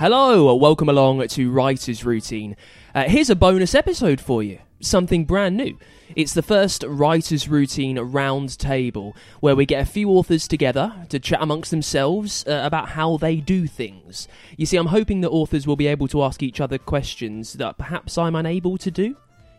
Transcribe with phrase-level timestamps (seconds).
[0.00, 2.56] Hello, welcome along to Writer's Routine.
[2.94, 5.76] Uh, here's a bonus episode for you, something brand new.
[6.16, 11.20] It's the first Writer's Routine round table where we get a few authors together to
[11.20, 14.26] chat amongst themselves uh, about how they do things.
[14.56, 17.76] You see, I'm hoping that authors will be able to ask each other questions that
[17.76, 19.16] perhaps I'm unable to do, you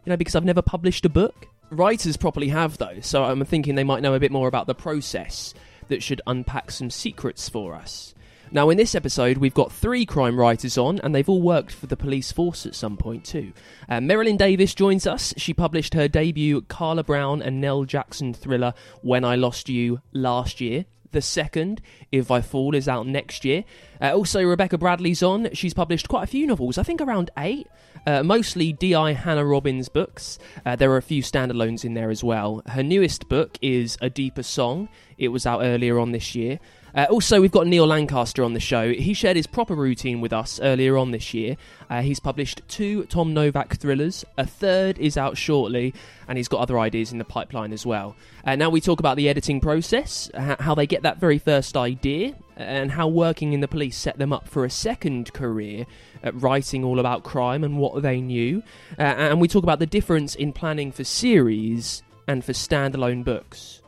[0.07, 1.49] know, because I've never published a book.
[1.71, 4.75] Writers properly have, though, so I'm thinking they might know a bit more about the
[4.75, 5.53] process
[5.87, 8.13] that should unpack some secrets for us.
[8.51, 11.87] Now, in this episode, we've got three crime writers on, and they've all worked for
[11.87, 13.53] the police force at some point too.
[13.87, 15.33] Uh, Merrilyn Davies joins us.
[15.37, 20.59] She published her debut Carla Brown and Nell Jackson thriller When I Lost You last
[20.59, 20.83] year.
[21.11, 21.81] The second,
[22.11, 23.63] If I Fall, is out next year.
[24.01, 25.49] Uh, also, Rebecca Bradley's on.
[25.53, 27.67] She's published quite a few novels, I think around eight.
[28.07, 29.13] Uh, mostly D.I.
[29.13, 30.39] Hannah Robbins books.
[30.65, 32.63] Uh, there are a few standalones in there as well.
[32.67, 34.89] Her newest book is A Deeper Song.
[35.17, 36.59] It was out earlier on this year.
[36.95, 38.91] Uh, also, we've got Neil Lancaster on the show.
[38.91, 41.57] He shared his proper routine with us earlier on this year.
[41.89, 45.93] Uh, he's published two Tom Novak thrillers, a third is out shortly,
[46.27, 48.15] and he's got other ideas in the pipeline as well.
[48.45, 52.35] Uh, now, we talk about the editing process, how they get that very first idea,
[52.57, 55.85] and how working in the police set them up for a second career
[56.23, 58.61] at writing all about crime and what they knew.
[58.99, 63.80] Uh, and we talk about the difference in planning for series and for standalone books.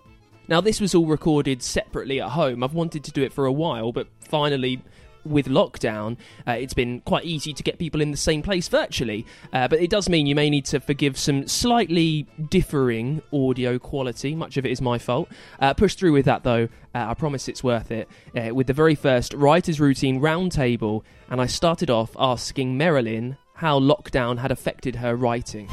[0.48, 2.64] Now, this was all recorded separately at home.
[2.64, 4.82] I've wanted to do it for a while, but finally,
[5.26, 6.18] with lockdown,
[6.48, 9.26] uh, it's been quite easy to get people in the same place virtually.
[9.52, 14.36] Uh, but it does mean you may need to forgive some slightly differing audio quality.
[14.36, 15.30] Much of it is my fault.
[15.60, 16.68] Uh, push through with that though.
[16.94, 18.10] Uh, I promise it's worth it.
[18.36, 23.80] Uh, with the very first Writer's Routine roundtable, and I started off asking Merrilyn how
[23.80, 25.70] lockdown had affected her writing.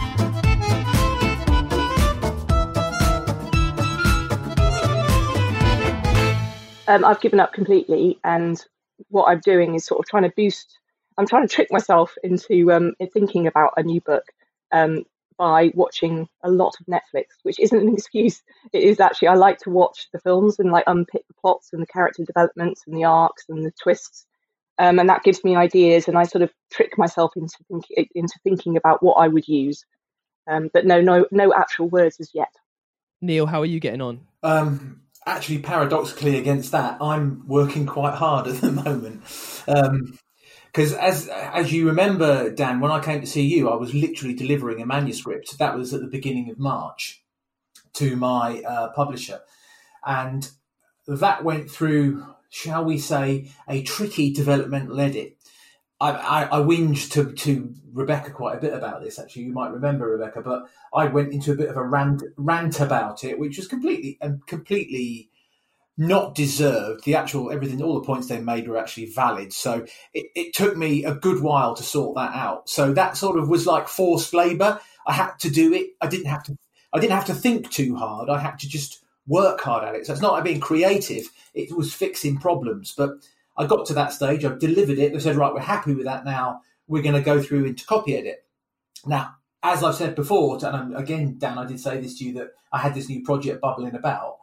[6.90, 8.62] Um, I've given up completely, and
[9.08, 10.76] what I'm doing is sort of trying to boost.
[11.16, 14.24] I'm trying to trick myself into um, thinking about a new book
[14.72, 15.04] um,
[15.38, 18.42] by watching a lot of Netflix, which isn't an excuse.
[18.72, 21.80] It is actually I like to watch the films and like unpick the plots and
[21.80, 24.26] the character developments and the arcs and the twists,
[24.78, 26.08] um, and that gives me ideas.
[26.08, 29.84] And I sort of trick myself into thinking into thinking about what I would use.
[30.48, 32.52] Um, but no, no, no actual words as yet.
[33.20, 34.26] Neil, how are you getting on?
[34.42, 39.22] Um, actually paradoxically against that, I'm working quite hard at the moment.
[40.72, 43.94] because um, as as you remember, Dan, when I came to see you, I was
[43.94, 45.58] literally delivering a manuscript.
[45.58, 47.22] That was at the beginning of March
[47.94, 49.40] to my uh, publisher,
[50.04, 50.50] and
[51.06, 55.36] that went through, shall we say, a tricky developmental edit.
[56.00, 59.18] I, I, I whinged to, to Rebecca quite a bit about this.
[59.18, 62.80] Actually, you might remember Rebecca, but I went into a bit of a rant, rant
[62.80, 65.30] about it, which was completely and completely
[65.98, 67.04] not deserved.
[67.04, 69.52] The actual everything, all the points they made were actually valid.
[69.52, 69.84] So
[70.14, 72.70] it, it took me a good while to sort that out.
[72.70, 74.80] So that sort of was like forced labour.
[75.06, 75.90] I had to do it.
[76.00, 76.56] I didn't have to.
[76.92, 78.30] I didn't have to think too hard.
[78.30, 80.06] I had to just work hard at it.
[80.06, 81.30] So it's not like being creative.
[81.54, 83.10] It was fixing problems, but
[83.56, 85.12] I got to that stage, I've delivered it.
[85.12, 86.62] They said, right, we're happy with that now.
[86.88, 88.44] We're going to go through into copy edit.
[89.06, 92.52] Now, as I've said before, and again, Dan, I did say this to you that
[92.72, 94.38] I had this new project bubbling about.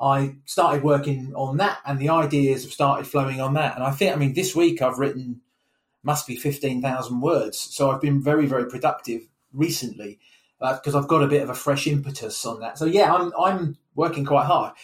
[0.00, 3.76] I started working on that, and the ideas have started flowing on that.
[3.76, 5.40] And I think, I mean, this week I've written
[6.02, 10.18] must be fifteen thousand words, so I've been very, very productive recently
[10.58, 12.78] because uh, I've got a bit of a fresh impetus on that.
[12.78, 14.74] So yeah, I'm I'm working quite hard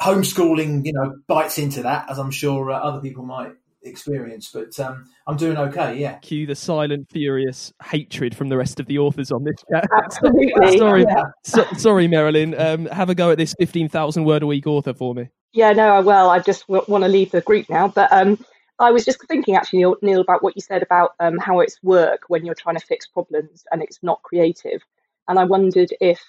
[0.00, 4.78] homeschooling, you know, bites into that, as I'm sure uh, other people might experience, but
[4.80, 5.96] um, I'm doing okay.
[5.98, 6.18] Yeah.
[6.18, 9.88] Cue the silent, furious hatred from the rest of the authors on this chat.
[10.04, 10.78] Absolutely.
[10.78, 11.24] sorry, Yeah.
[11.44, 12.58] so, sorry, Merrilyn.
[12.58, 15.28] Um, have a go at this fifteen thousand word a week author for me.
[15.52, 16.30] Yeah, no, I will.
[16.30, 17.88] I just w- want to leave the group now.
[17.88, 18.38] But um,
[18.78, 21.82] I was just thinking, actually, Neil, Neil about what you said about um, how it's
[21.82, 24.82] work when you're trying to fix problems and it's not creative.
[25.26, 26.20] And I wondered if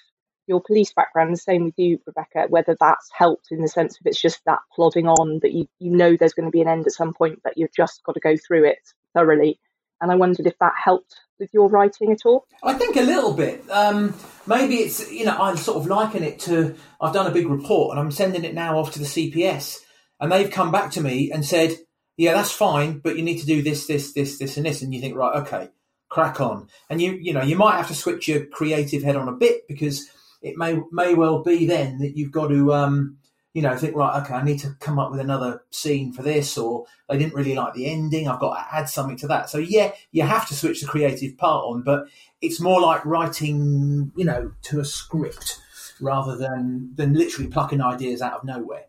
[0.52, 4.02] your police background, the same with you, Rebecca, whether that's helped in the sense of
[4.04, 6.86] it's just that plodding on that you, you know there's going to be an end
[6.86, 8.78] at some point, but you've just got to go through it
[9.14, 9.58] thoroughly.
[10.02, 12.44] And I wondered if that helped with your writing at all.
[12.62, 13.64] I think a little bit.
[13.70, 14.14] Um,
[14.46, 17.92] maybe it's you know I'm sort of liken it to I've done a big report
[17.92, 19.78] and I'm sending it now off to the CPS
[20.20, 21.76] and they've come back to me and said,
[22.16, 24.92] yeah, that's fine, but you need to do this, this, this, this, and this, and
[24.92, 25.70] you think right, okay,
[26.12, 29.28] crack on, and you you know you might have to switch your creative head on
[29.28, 30.08] a bit because
[30.42, 33.18] it may may well be then that you've got to um,
[33.54, 36.58] you know think right, okay, I need to come up with another scene for this,
[36.58, 39.50] or they didn't really like the ending, I've got to add something to that.
[39.50, 42.06] So yeah, you have to switch the creative part on, but
[42.40, 45.60] it's more like writing, you know, to a script
[46.00, 48.86] rather than than literally plucking ideas out of nowhere.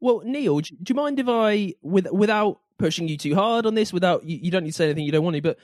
[0.00, 3.74] Well, Neil, do, do you mind if I, with, without pushing you too hard on
[3.74, 5.58] this, without you, you don't need to say anything you don't want to, but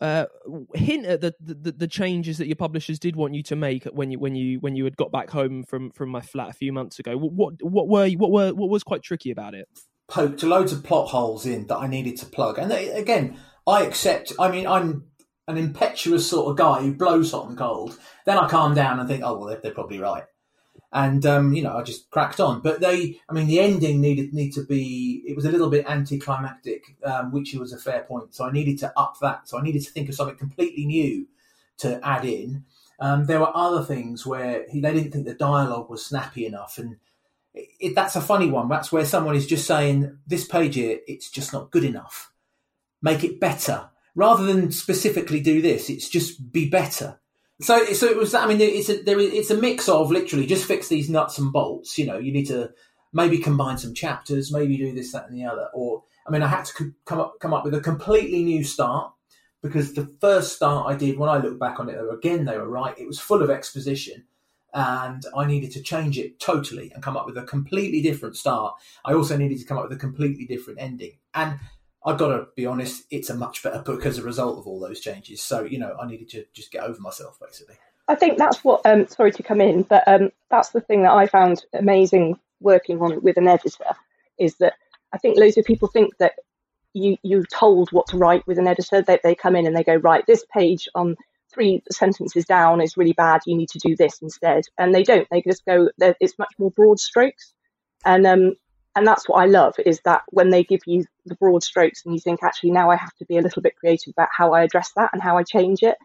[0.00, 0.26] uh,
[0.74, 4.10] hint at the, the the changes that your publishers did want you to make when
[4.10, 6.72] you when you when you had got back home from from my flat a few
[6.72, 7.16] months ago.
[7.16, 9.68] What what were what were what was quite tricky about it?
[10.08, 13.84] Poked loads of plot holes in that I needed to plug, and they, again, I
[13.84, 14.32] accept.
[14.38, 15.04] I mean, I'm
[15.46, 17.98] an impetuous sort of guy who blows hot and cold.
[18.26, 20.24] Then I calm down and think, oh well, they're, they're probably right.
[20.94, 22.60] And um, you know, I just cracked on.
[22.60, 25.24] But they, I mean, the ending needed need to be.
[25.26, 28.34] It was a little bit anticlimactic, um, which was a fair point.
[28.34, 29.48] So I needed to up that.
[29.48, 31.26] So I needed to think of something completely new
[31.78, 32.64] to add in.
[33.00, 36.78] Um, there were other things where he, they didn't think the dialogue was snappy enough,
[36.78, 36.96] and
[37.52, 38.68] it, it, that's a funny one.
[38.68, 42.30] That's where someone is just saying this page here, it's just not good enough.
[43.02, 45.90] Make it better, rather than specifically do this.
[45.90, 47.18] It's just be better.
[47.60, 48.34] So, so it was.
[48.34, 51.52] I mean, it's a there, it's a mix of literally just fix these nuts and
[51.52, 51.96] bolts.
[51.98, 52.70] You know, you need to
[53.12, 55.68] maybe combine some chapters, maybe do this, that, and the other.
[55.72, 59.12] Or, I mean, I had to come up come up with a completely new start
[59.62, 62.68] because the first start I did when I look back on it, again they were
[62.68, 62.98] right.
[62.98, 64.24] It was full of exposition,
[64.74, 68.74] and I needed to change it totally and come up with a completely different start.
[69.04, 71.60] I also needed to come up with a completely different ending, and
[72.04, 74.78] I've got to be honest, it's a much better book as a result of all
[74.78, 75.40] those changes.
[75.40, 77.76] So, you know, I needed to just get over myself, basically.
[78.08, 81.12] I think that's what, um, sorry to come in, but um, that's the thing that
[81.12, 83.94] I found amazing working on with an editor
[84.38, 84.74] is that
[85.12, 86.32] I think loads of people think that
[86.92, 89.00] you, you're told what to write with an editor.
[89.00, 91.16] They, they come in and they go, right, this page on
[91.52, 93.40] three sentences down is really bad.
[93.46, 94.64] You need to do this instead.
[94.76, 95.26] And they don't.
[95.30, 97.54] They just go, it's much more broad strokes.
[98.04, 98.54] And um,
[98.96, 102.14] and that's what I love is that when they give you the broad strokes and
[102.14, 104.62] you think actually now I have to be a little bit creative about how I
[104.62, 105.96] address that and how I change it.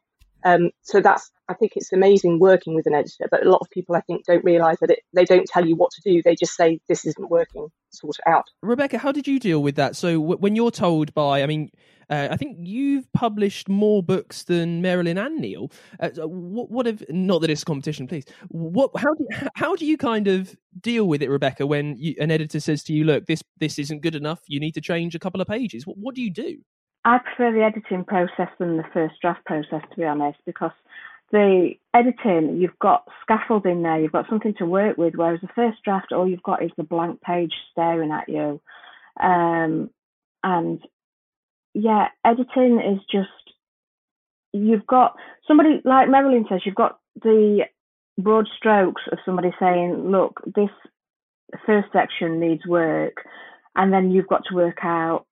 [0.44, 3.70] Um, so that's I think it's amazing working with an editor, but a lot of
[3.72, 6.22] people I think don't realise that it, they don't tell you what to do.
[6.22, 8.46] They just say this isn't working, sort it out.
[8.62, 9.96] Rebecca, how did you deal with that?
[9.96, 11.72] So w- when you're told by, I mean,
[12.10, 15.72] uh, I think you've published more books than Merrilyn and Neil.
[16.00, 18.26] Uh, what, what have not that it's competition, please.
[18.50, 22.30] What how do how do you kind of deal with it, Rebecca, when you, an
[22.30, 24.42] editor says to you, "Look, this this isn't good enough.
[24.48, 26.60] You need to change a couple of pages." What, what do you do?
[27.06, 30.72] I prefer the editing process than the first draft process, to be honest, because
[31.32, 35.78] the editing, you've got scaffolding there, you've got something to work with, whereas the first
[35.84, 38.60] draft, all you've got is the blank page staring at you.
[39.20, 39.90] Um,
[40.44, 40.82] and
[41.74, 43.30] yeah, editing is just,
[44.54, 45.16] you've got
[45.48, 47.66] somebody, like Merrilyn says, you've got the
[48.18, 50.70] broad strokes of somebody saying, look, this
[51.66, 53.24] first section needs work.
[53.76, 55.26] And then you've got to work out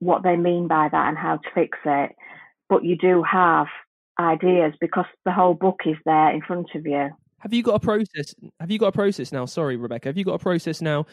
[0.00, 2.14] what they mean by that and how to fix it.
[2.68, 3.66] But you do have
[4.18, 7.10] ideas because the whole book is there in front of you.
[7.40, 8.34] Have you got a process?
[8.60, 9.44] Have you got a process now?
[9.46, 10.08] Sorry, Rebecca.
[10.08, 11.06] Have you got a process now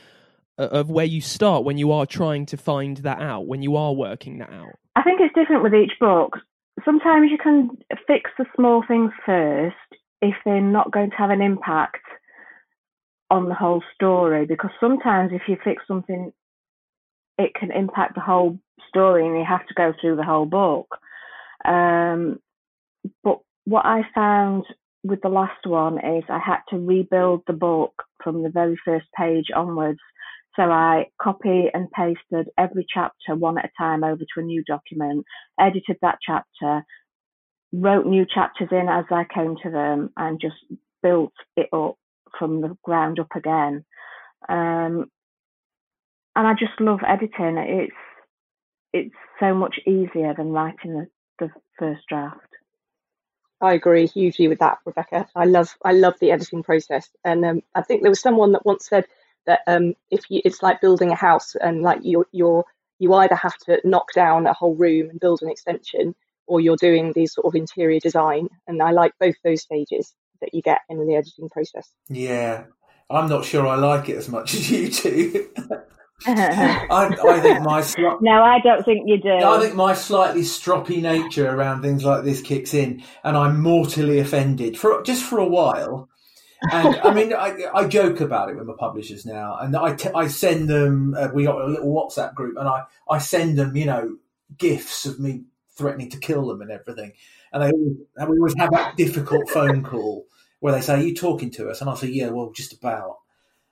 [0.57, 3.75] uh, of where you start when you are trying to find that out, when you
[3.75, 4.71] are working that out?
[4.95, 6.37] I think it's different with each book.
[6.85, 7.69] Sometimes you can
[8.07, 9.75] fix the small things first
[10.21, 12.01] if they're not going to have an impact
[13.29, 14.45] on the whole story.
[14.45, 16.31] Because sometimes if you fix something,
[17.37, 18.59] it can impact the whole
[18.89, 20.87] story and you have to go through the whole book.
[21.65, 22.39] Um,
[23.23, 24.65] but what I found
[25.03, 29.07] with the last one is I had to rebuild the book from the very first
[29.17, 29.99] page onwards.
[30.55, 34.63] So I copy and pasted every chapter one at a time over to a new
[34.63, 35.25] document,
[35.59, 36.85] edited that chapter,
[37.73, 40.55] wrote new chapters in as I came to them, and just
[41.01, 41.95] built it up
[42.37, 43.83] from the ground up again.
[44.47, 45.09] Um,
[46.35, 47.57] and I just love editing.
[47.57, 47.95] It's
[48.93, 51.07] it's so much easier than writing the,
[51.39, 52.39] the first draft.
[53.61, 55.27] I agree hugely with that, Rebecca.
[55.35, 58.65] I love I love the editing process, and um, I think there was someone that
[58.65, 59.05] once said
[59.45, 62.65] that um, if you, it's like building a house, and like you're, you're
[62.99, 66.13] you either have to knock down a whole room and build an extension,
[66.45, 68.49] or you're doing these sort of interior design.
[68.67, 71.89] And I like both those stages that you get in the editing process.
[72.09, 72.65] Yeah,
[73.09, 75.49] I'm not sure I like it as much as you do.
[76.25, 79.30] I, I, think my sli- no, I don't think you do.
[79.30, 84.20] I think my slightly stroppy nature around things like this kicks in, and I'm mortally
[84.20, 86.10] offended for just for a while.
[86.72, 90.10] And I mean, I, I joke about it with my publishers now, and I, t-
[90.15, 91.13] I send them.
[91.18, 94.18] Uh, we got a little WhatsApp group, and I, I send them, you know,
[94.58, 95.44] gifs of me
[95.75, 97.13] threatening to kill them and everything.
[97.51, 100.25] And they always, and we always have that difficult phone call
[100.60, 103.18] where they say, "Are you talking to us?" And I say, "Yeah, well, just about."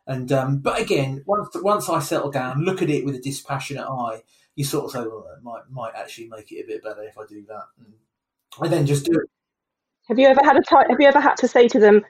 [0.08, 3.86] And um, but again, once once I settle down, look at it with a dispassionate
[3.86, 4.24] eye,
[4.56, 7.18] you sort of say, well, it might might actually make it a bit better if
[7.18, 7.66] I do that.
[7.80, 7.94] And
[8.60, 9.30] I then just do it.
[10.08, 10.90] Have you ever had a time?
[10.90, 12.04] Have you ever had to say to them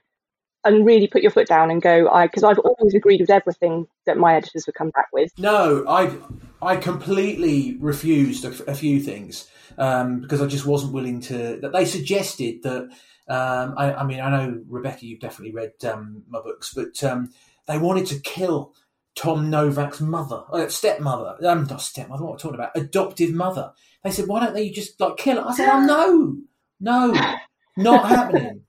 [0.64, 2.10] and really put your foot down and go?
[2.10, 5.32] I because I've always agreed with everything that my editors would come back with.
[5.38, 6.16] No, I
[6.62, 11.60] I completely refused a, a few things um, because I just wasn't willing to.
[11.62, 12.90] That they suggested that.
[13.28, 17.30] Um, I, I, mean, I know Rebecca, you've definitely read um, my books, but um,
[17.68, 18.74] they wanted to kill
[19.16, 21.36] Tom Novak's mother, uh, stepmother.
[21.42, 22.24] I'm um, not stepmother.
[22.24, 22.76] What am talking about?
[22.76, 23.74] Adoptive mother.
[24.04, 26.38] They said, "Why don't they just like kill her?" I said, "Oh no,
[26.80, 27.36] no,
[27.78, 28.62] not happening."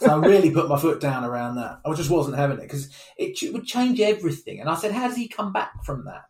[0.00, 1.80] So I really put my foot down around that.
[1.84, 4.60] I just wasn't having it because it would change everything.
[4.60, 6.22] And I said, "How does he come back from that?"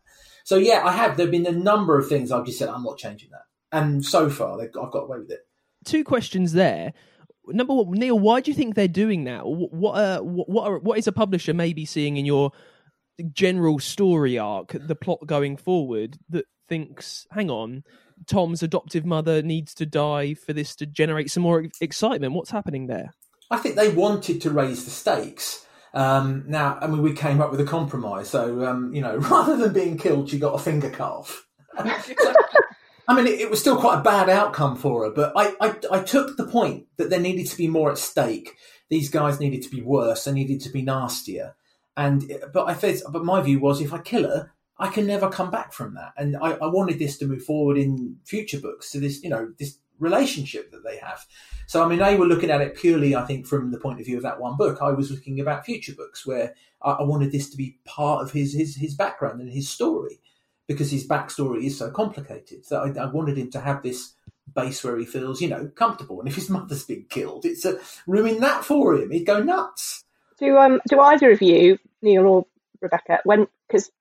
[0.43, 1.15] So yeah, I have.
[1.15, 4.29] There've been a number of things I've just said, "I'm not changing that," and so
[4.29, 5.47] far I've got away with it.
[5.85, 6.93] Two questions there
[7.47, 9.45] number one, Neil, why do you think they're doing that?
[9.45, 12.51] What uh, what are, what is a publisher maybe seeing in your
[13.31, 17.83] general story arc, the plot going forward, that thinks, hang on,
[18.27, 22.33] Tom's adoptive mother needs to die for this to generate some more excitement?
[22.33, 23.13] What's happening there?
[23.51, 25.65] I think they wanted to raise the stakes.
[25.93, 28.29] Um, now, I mean, we came up with a compromise.
[28.29, 31.45] So, um, you know, rather than being killed, she got a finger calf.
[33.07, 36.03] I mean, it, was still quite a bad outcome for her, but I, I, I
[36.03, 38.55] took the point that there needed to be more at stake.
[38.89, 40.23] These guys needed to be worse.
[40.23, 41.55] They needed to be nastier.
[41.97, 45.29] And but I said, but my view was, if I kill her, I can never
[45.29, 46.13] come back from that.
[46.17, 49.51] And I, I wanted this to move forward in future books to this, you know,
[49.59, 51.25] this relationship that they have.
[51.67, 54.05] So I mean, they were looking at it purely, I think, from the point of
[54.05, 54.79] view of that one book.
[54.81, 58.31] I was looking about future books where I, I wanted this to be part of
[58.31, 60.19] his his his background and his story
[60.67, 62.65] because his backstory is so complicated.
[62.65, 64.13] So I, I, wanted him to have this
[64.53, 66.19] base where he feels, you know, comfortable.
[66.19, 69.11] And if his mother's been killed, it's a ruin that for him.
[69.11, 70.03] He'd go nuts.
[70.39, 72.45] Do um do either of you, Neil or
[72.81, 73.91] Rebecca, when because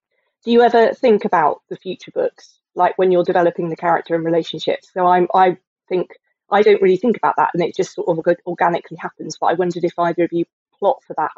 [0.44, 4.24] do you ever think about the future books, like when you're developing the character and
[4.24, 4.90] relationships?
[4.92, 6.10] So I'm I think
[6.50, 9.36] I don't really think about that, and it just sort of organically happens.
[9.38, 10.44] But I wondered if either of you
[10.78, 11.30] plot for that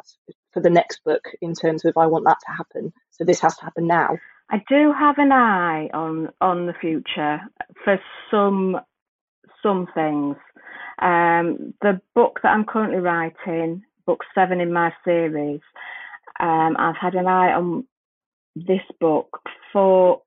[0.51, 2.93] for the next book in terms of I want that to happen.
[3.11, 4.17] So this has to happen now.
[4.49, 7.39] I do have an eye on on the future
[7.83, 7.99] for
[8.31, 8.79] some
[9.63, 10.35] some things.
[11.01, 15.61] Um, the book that I'm currently writing, book seven in my series,
[16.39, 17.85] um, I've had an eye on
[18.55, 19.39] this book
[19.73, 20.21] for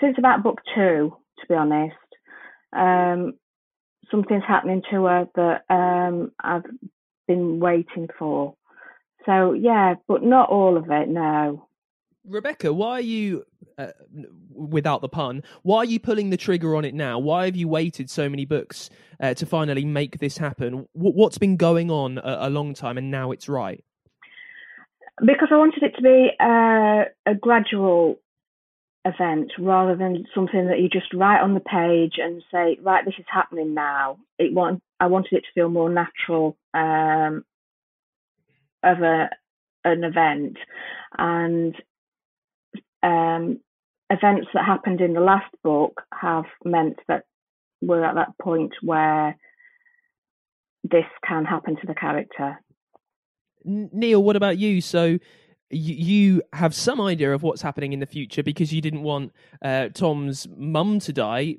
[0.00, 1.96] since about book two, to be honest.
[2.72, 3.34] Um,
[4.10, 6.64] something's happening to her that um, I've
[7.26, 8.54] been waiting for.
[9.26, 11.08] So yeah, but not all of it.
[11.08, 11.67] No.
[12.28, 13.44] Rebecca, why are you,
[13.78, 13.88] uh,
[14.50, 17.18] without the pun, why are you pulling the trigger on it now?
[17.18, 20.86] Why have you waited so many books uh, to finally make this happen?
[20.94, 23.82] W- what's been going on a-, a, long time and now it's right?
[25.24, 28.20] Because I wanted it to be a, a gradual
[29.04, 33.14] event rather than something that you just write on the page and say, right, this
[33.18, 34.18] is happening now.
[34.38, 37.44] It want, I wanted it to feel more natural um,
[38.82, 39.30] of a
[39.84, 40.58] an event
[41.16, 41.74] and
[43.02, 43.60] um,
[44.10, 47.24] events that happened in the last book have meant that
[47.80, 49.36] we're at that point where
[50.84, 52.58] this can happen to the character.
[53.64, 54.80] Neil, what about you?
[54.80, 55.18] So
[55.70, 59.88] you, have some idea of what's happening in the future because you didn't want uh,
[59.92, 61.56] Tom's mum to die.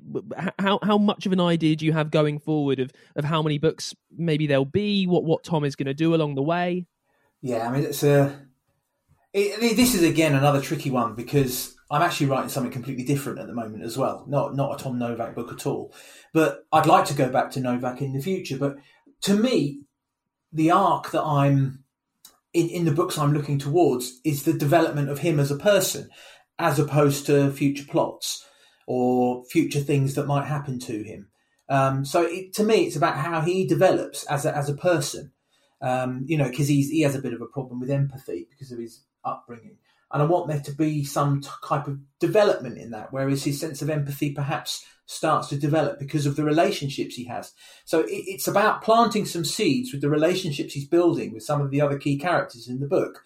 [0.58, 3.58] How how much of an idea do you have going forward of, of how many
[3.58, 5.06] books maybe there'll be?
[5.06, 6.86] What what Tom is going to do along the way?
[7.40, 8.36] Yeah, I mean it's a
[9.32, 13.46] it, this is again another tricky one because I'm actually writing something completely different at
[13.46, 14.24] the moment as well.
[14.28, 15.94] Not not a Tom Novak book at all,
[16.32, 18.58] but I'd like to go back to Novak in the future.
[18.58, 18.76] But
[19.22, 19.82] to me,
[20.52, 21.84] the arc that I'm
[22.52, 26.10] in, in the books I'm looking towards is the development of him as a person,
[26.58, 28.46] as opposed to future plots
[28.86, 31.28] or future things that might happen to him.
[31.68, 35.32] Um, so it, to me, it's about how he develops as a, as a person.
[35.82, 38.78] Um, you know, because he has a bit of a problem with empathy because of
[38.78, 39.78] his upbringing,
[40.12, 43.12] and I want there to be some type of development in that.
[43.12, 47.52] Whereas his sense of empathy perhaps starts to develop because of the relationships he has.
[47.84, 51.80] So it's about planting some seeds with the relationships he's building with some of the
[51.80, 53.24] other key characters in the book,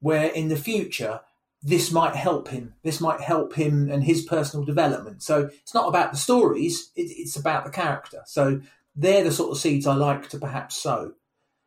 [0.00, 1.20] where in the future
[1.64, 2.74] this might help him.
[2.82, 5.22] This might help him and his personal development.
[5.22, 8.22] So it's not about the stories; it's about the character.
[8.26, 8.60] So
[8.94, 11.14] they're the sort of seeds I like to perhaps sow.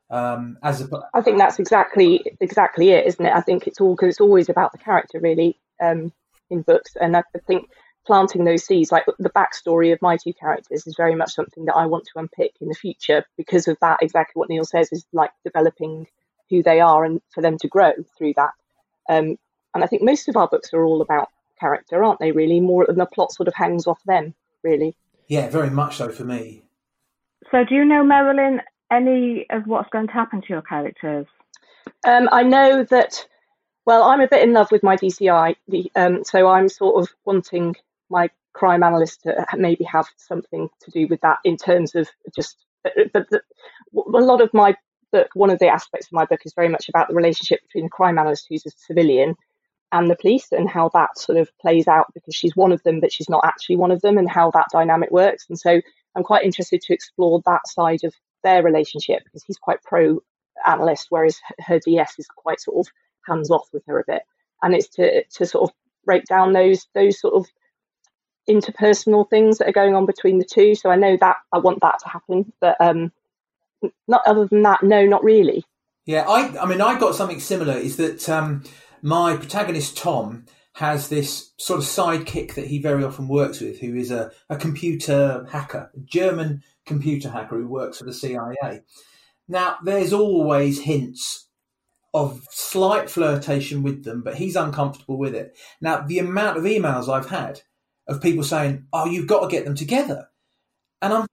[0.10, 3.34] Um, as a, I think that's exactly exactly it, isn't it?
[3.34, 6.14] I think it's all because it's always about the character, really, um,
[6.50, 6.96] in books.
[7.00, 7.70] And I think
[8.06, 11.76] planting those seeds, like the backstory of my two characters, is very much something that
[11.76, 14.00] I want to unpick in the future because of that.
[14.02, 16.08] Exactly what Neil says is like developing
[16.50, 18.52] who they are and for them to grow through that.
[19.10, 19.38] Um,
[19.76, 22.32] and I think most of our books are all about character, aren't they?
[22.32, 24.34] Really, more than the plot sort of hangs off them.
[24.64, 24.96] Really.
[25.28, 26.64] Yeah, very much so for me.
[27.52, 28.62] So, do you know Merrilyn
[28.92, 31.28] any of what's going to happen to your characters?
[32.06, 33.26] Um, I know that.
[33.86, 35.56] Well, I'm a bit in love with my DCI,
[35.96, 37.74] um, so I'm sort of wanting
[38.10, 42.58] my crime analyst to maybe have something to do with that in terms of just.
[42.84, 43.42] But the,
[43.94, 44.76] a lot of my
[45.12, 47.86] book, one of the aspects of my book is very much about the relationship between
[47.86, 49.36] the crime analyst, who's a civilian,
[49.92, 53.00] and the police and how that sort of plays out because she's one of them,
[53.00, 55.46] but she's not actually one of them, and how that dynamic works.
[55.48, 55.82] And so
[56.16, 58.14] I'm quite interested to explore that side of
[58.48, 60.20] their relationship because he's quite pro
[60.66, 62.92] analyst, whereas her DS is quite sort of
[63.28, 64.24] hands off with her a bit.
[64.64, 65.76] And it's to to sort of
[66.06, 67.46] break down those those sort of
[68.50, 70.74] interpersonal things that are going on between the two.
[70.74, 73.12] So I know that I want that to happen, but um,
[74.08, 75.66] not other than that, no, not really.
[76.06, 77.78] Yeah, I I mean I got something similar.
[77.78, 78.64] Is that um,
[79.02, 83.96] my protagonist Tom has this sort of sidekick that he very often works with, who
[83.96, 88.82] is a, a computer hacker, a German computer hacker who works for the CIA.
[89.48, 91.48] Now, there's always hints
[92.14, 95.56] of slight flirtation with them, but he's uncomfortable with it.
[95.80, 97.62] Now, the amount of emails I've had
[98.08, 100.30] of people saying, "Oh, you've got to get them together,"
[101.02, 101.28] and I'm,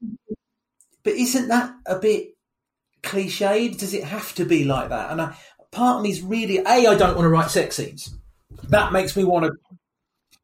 [1.02, 2.36] but isn't that a bit
[3.02, 3.78] cliched?
[3.78, 5.10] Does it have to be like that?
[5.10, 5.36] And I,
[5.70, 8.14] part of me is really a I don't want to write sex scenes.
[8.68, 9.52] That makes me want to.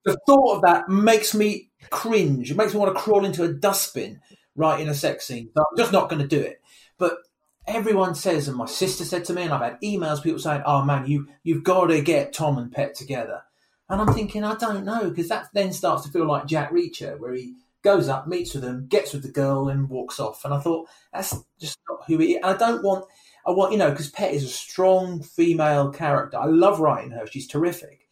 [0.05, 2.51] The thought of that makes me cringe.
[2.51, 4.21] It makes me want to crawl into a dustbin
[4.57, 5.51] writing a sex scene.
[5.55, 6.61] So I'm just not going to do it.
[6.99, 7.19] But
[7.67, 10.85] everyone says, and my sister said to me, and I've had emails people saying, "Oh
[10.85, 13.43] man, you you've got to get Tom and Pet together."
[13.89, 17.19] And I'm thinking, I don't know, because that then starts to feel like Jack Reacher,
[17.19, 20.45] where he goes up, meets with them, gets with the girl, and walks off.
[20.45, 22.35] And I thought that's just not who he.
[22.35, 22.41] Is.
[22.45, 23.07] I don't want
[23.47, 26.39] I want, you know, because Pet is a strong female character.
[26.39, 27.27] I love writing her.
[27.27, 28.09] She's terrific.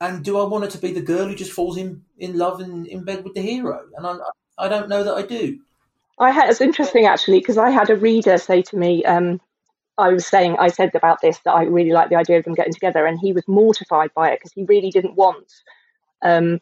[0.00, 2.60] And do I want her to be the girl who just falls in, in love
[2.60, 3.86] and in bed with the hero?
[3.96, 4.16] And I,
[4.56, 5.60] I don't know that I do.
[6.20, 9.40] I had, it's interesting actually, because I had a reader say to me, um,
[9.98, 12.54] I was saying, I said about this that I really like the idea of them
[12.54, 15.52] getting together, and he was mortified by it because he really didn't want
[16.22, 16.60] um,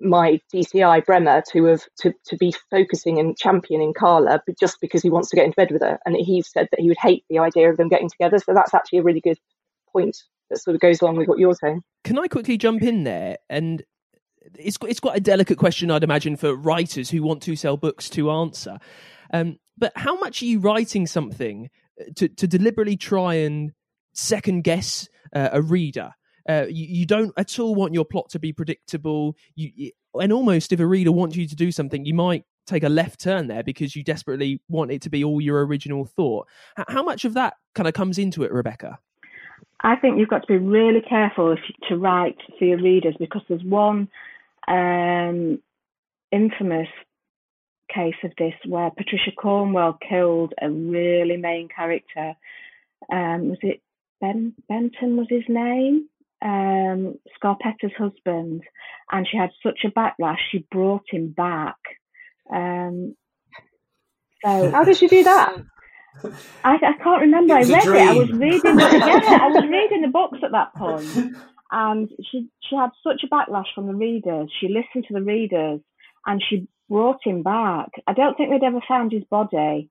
[0.00, 5.02] my DCI Bremer to have to, to be focusing and championing Carla, but just because
[5.02, 5.98] he wants to get into bed with her.
[6.04, 8.38] And he said that he would hate the idea of them getting together.
[8.38, 9.38] So that's actually a really good
[9.92, 10.16] point
[10.50, 11.82] that sort of goes along with what you're saying.
[12.04, 13.38] Can I quickly jump in there?
[13.48, 13.82] And
[14.54, 18.08] it's it's quite a delicate question, I'd imagine, for writers who want to sell books
[18.10, 18.78] to answer.
[19.32, 21.70] Um, but how much are you writing something
[22.16, 23.72] to to deliberately try and
[24.12, 26.12] second guess uh, a reader?
[26.48, 29.36] Uh, you, you, don't at all want your plot to be predictable.
[29.56, 32.88] You, and almost if a reader wants you to do something, you might take a
[32.88, 36.46] left turn there because you desperately want it to be all your original thought.
[36.88, 38.98] How much of that kind of comes into it, Rebecca?
[39.80, 43.14] I think you've got to be really careful if you, to write for your readers
[43.18, 44.08] because there's one
[44.68, 45.60] um,
[46.32, 46.88] infamous
[47.92, 52.34] case of this where Patricia Cornwell killed a really main character.
[53.10, 53.80] Um, was it
[54.20, 56.08] Ben Benton was his name?
[56.42, 58.62] um, Scarpetta's husband,
[59.10, 61.76] and she had such a backlash, she brought him back.
[62.52, 63.16] Um,
[64.44, 65.56] so how did she do that?
[66.64, 67.54] I, I can't remember.
[67.54, 68.08] I read it.
[68.08, 68.78] I was reading.
[68.78, 71.36] yeah, I was reading the books at that point,
[71.70, 74.50] and she she had such a backlash from the readers.
[74.60, 75.80] She listened to the readers,
[76.26, 77.90] and she brought him back.
[78.06, 79.90] I don't think they'd ever found his body,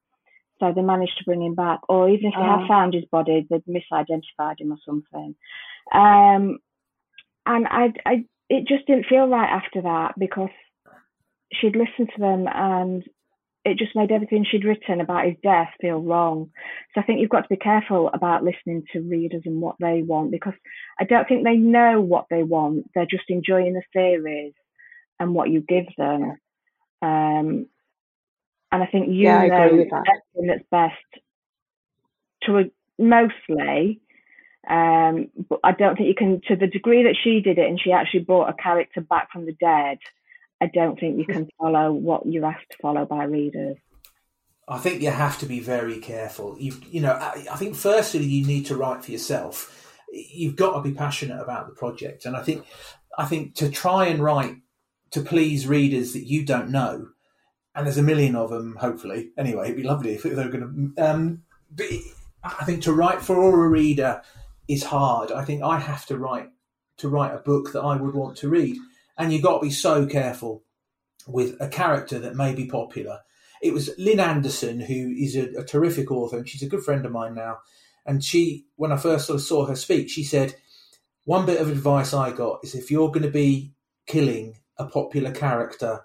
[0.59, 1.81] so they managed to bring him back.
[1.89, 2.59] Or even if they oh.
[2.59, 5.35] had found his body, they'd misidentified him or something.
[5.93, 6.59] Um,
[7.45, 10.49] and I, I, it just didn't feel right after that because
[11.53, 13.03] she'd listened to them and
[13.65, 16.51] it just made everything she'd written about his death feel wrong.
[16.93, 20.03] So I think you've got to be careful about listening to readers and what they
[20.03, 20.53] want because
[20.99, 22.91] I don't think they know what they want.
[22.93, 24.53] They're just enjoying the series
[25.19, 26.37] and what you give them.
[27.01, 27.65] Um,
[28.71, 30.03] and I think you Yeah, I know that.
[30.35, 31.23] everything that's best
[32.43, 32.63] to a,
[32.99, 33.99] mostly.
[34.69, 37.79] Um, but I don't think you can, to the degree that she did it, and
[37.79, 39.97] she actually brought a character back from the dead.
[40.61, 43.77] I don't think you can follow what you're asked to follow by readers.
[44.67, 46.57] I think you have to be very careful.
[46.59, 49.93] You, you know, I, I think firstly you need to write for yourself.
[50.11, 52.65] You've got to be passionate about the project, and I think,
[53.17, 54.55] I think to try and write
[55.11, 57.09] to please readers that you don't know,
[57.75, 58.77] and there's a million of them.
[58.77, 61.03] Hopefully, anyway, it'd be lovely if they were going to.
[61.03, 61.43] Um,
[62.43, 64.21] I think to write for a reader
[64.67, 65.31] is hard.
[65.31, 66.49] I think I have to write
[66.97, 68.77] to write a book that I would want to read,
[69.17, 70.63] and you've got to be so careful
[71.27, 73.19] with a character that may be popular
[73.61, 77.05] it was Lin Anderson, who is a, a, terrific author, and she's a good friend
[77.05, 77.57] of mine now.
[78.05, 80.55] And she, when I first sort of saw her speak, she said,
[81.23, 83.73] One bit of advice I got is if you're going to be
[84.05, 86.01] killing a popular character,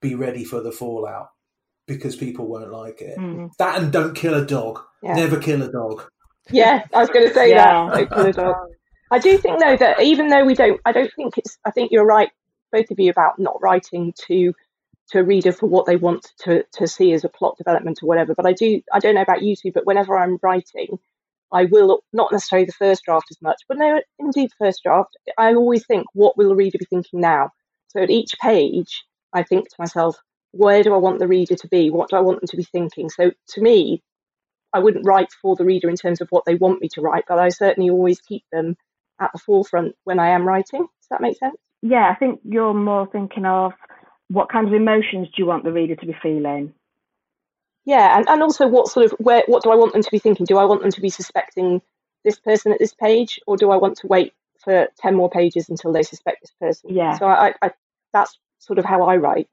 [0.00, 1.28] be ready for the fallout
[1.86, 3.16] because people won't like it.
[3.16, 3.50] Mm.
[3.58, 4.80] That and don't kill a dog.
[5.02, 5.14] Yeah.
[5.14, 6.02] Never kill a dog.
[6.50, 7.90] Yeah, I was going to say Yeah.
[7.92, 7.94] that.
[7.94, 8.56] Don't kill a dog.
[9.12, 11.58] I do think though that even though we don't, I don't think it's.
[11.64, 12.30] I think you're right,
[12.74, 14.52] both of you, about not writing to
[15.10, 18.06] to a reader for what they want to to see as a plot development or
[18.06, 18.34] whatever.
[18.34, 18.80] But I do.
[18.92, 20.98] I don't know about you two, but whenever I'm writing,
[21.52, 25.16] I will not necessarily the first draft as much, but no, indeed the first draft.
[25.38, 27.50] I always think, what will the reader be thinking now?
[27.88, 30.16] So at each page, I think to myself,
[30.50, 31.90] where do I want the reader to be?
[31.90, 33.08] What do I want them to be thinking?
[33.08, 34.02] So to me,
[34.72, 37.24] I wouldn't write for the reader in terms of what they want me to write,
[37.28, 38.76] but I certainly always keep them
[39.20, 40.80] at the forefront when I am writing.
[40.80, 41.56] Does that make sense?
[41.86, 43.74] Yeah, I think you're more thinking of
[44.28, 46.72] what kind of emotions do you want the reader to be feeling?
[47.84, 50.18] Yeah, and, and also what sort of where what do I want them to be
[50.18, 50.46] thinking?
[50.46, 51.82] Do I want them to be suspecting
[52.24, 55.68] this person at this page, or do I want to wait for ten more pages
[55.68, 56.94] until they suspect this person?
[56.94, 57.18] Yeah.
[57.18, 57.72] So I, I
[58.14, 59.48] that's sort of how I write.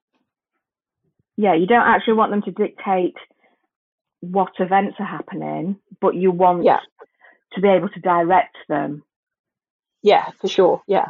[1.35, 3.17] Yeah, you don't actually want them to dictate
[4.21, 6.79] what events are happening, but you want Yeah.
[7.53, 9.03] to be able to direct them.
[10.01, 10.81] Yeah, for sure.
[10.87, 11.09] Yeah.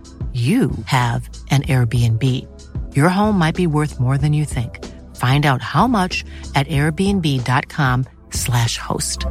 [0.33, 2.47] you have an Airbnb.
[2.95, 4.79] Your home might be worth more than you think.
[5.17, 6.23] Find out how much
[6.55, 9.25] at airbnb.com/slash host.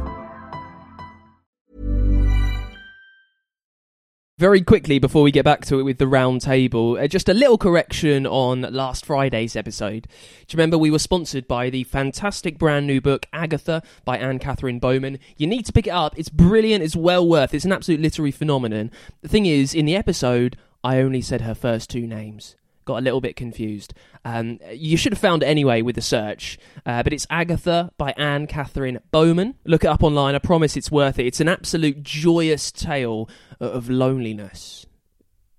[4.41, 7.33] Very quickly, before we get back to it with the round table, uh, just a
[7.33, 10.07] little correction on last Friday's episode.
[10.07, 10.09] Do
[10.49, 14.79] you remember we were sponsored by the fantastic brand new book Agatha by Anne Cathrine
[14.79, 15.19] Bomann?
[15.37, 16.17] You need to pick it up.
[16.17, 16.83] It's brilliant.
[16.83, 17.53] It's well worth.
[17.53, 18.89] It's an absolute literary phenomenon.
[19.21, 22.55] The thing is, in the episode, I only said her first two names.
[22.85, 23.93] Got a little bit confused.
[24.25, 28.11] Um, you should have found it anyway with the search, uh, but it's Agatha by
[28.17, 29.53] Anne Cathrine Bomann.
[29.65, 30.33] Look it up online.
[30.33, 31.27] I promise it's worth it.
[31.27, 34.87] It's an absolute joyous tale of loneliness.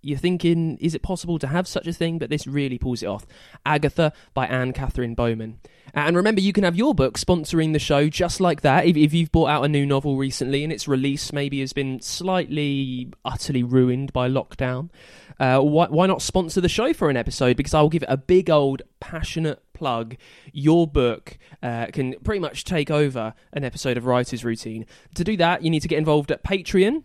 [0.02, 2.18] You're thinking, is it possible to have such a thing?
[2.18, 3.24] But this really pulls it off.
[3.64, 5.54] Agatha by Anne Cathrine Bomann.
[5.94, 8.86] And remember, you can have your book sponsoring the show just like that.
[8.86, 12.00] If, if you've bought out a new novel recently and its release maybe has been
[12.00, 14.90] slightly, utterly ruined by lockdown,
[15.38, 17.56] uh, why, why not sponsor the show for an episode?
[17.56, 20.16] Because I will give it a big old passionate plug.
[20.52, 24.86] Your book uh, can pretty much take over an episode of Writer's Routine.
[25.14, 27.04] To do that, you need to get involved at Patreon.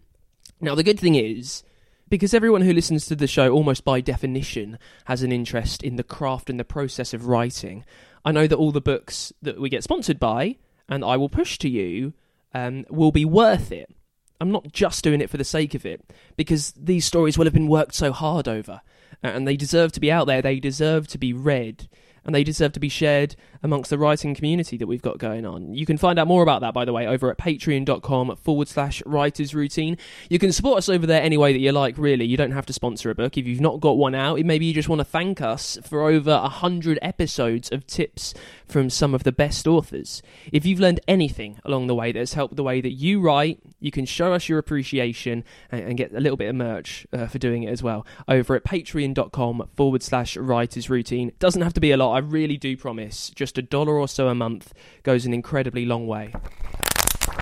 [0.61, 1.63] Now, the good thing is,
[2.09, 6.03] because everyone who listens to the show, almost by definition, has an interest in the
[6.03, 7.85] craft and the process of writing,
[8.23, 10.57] I know that all the books that we get sponsored by,
[10.89, 12.13] and I will push to you,
[12.53, 13.93] um, will be worth it.
[14.39, 16.01] I'm not just doing it for the sake of it,
[16.35, 18.81] because these stories will have been worked so hard over,
[19.23, 20.41] and they deserve to be out there.
[20.41, 21.87] They deserve to be read
[22.27, 23.35] and they deserve to be shared
[23.67, 25.73] amongst the writing community that we've got going on.
[25.73, 29.03] You can find out more about that, by the way, over at patreon.com forward slash
[29.05, 29.97] writers routine.
[30.29, 32.25] You can support us over there any way that you like, really.
[32.25, 33.37] You don't have to sponsor a book.
[33.37, 36.31] If you've not got one out, maybe you just want to thank us for over
[36.31, 38.33] a hundred episodes of tips
[38.65, 40.21] from some of the best authors.
[40.51, 43.91] If you've learned anything along the way that's helped the way that you write, you
[43.91, 47.37] can show us your appreciation and, and get a little bit of merch uh, for
[47.37, 51.31] doing it as well over at patreon.com forward slash writers routine.
[51.39, 52.13] Doesn't have to be a lot.
[52.13, 53.29] I really do promise.
[53.29, 56.33] Just a dollar or so a month goes an incredibly long way.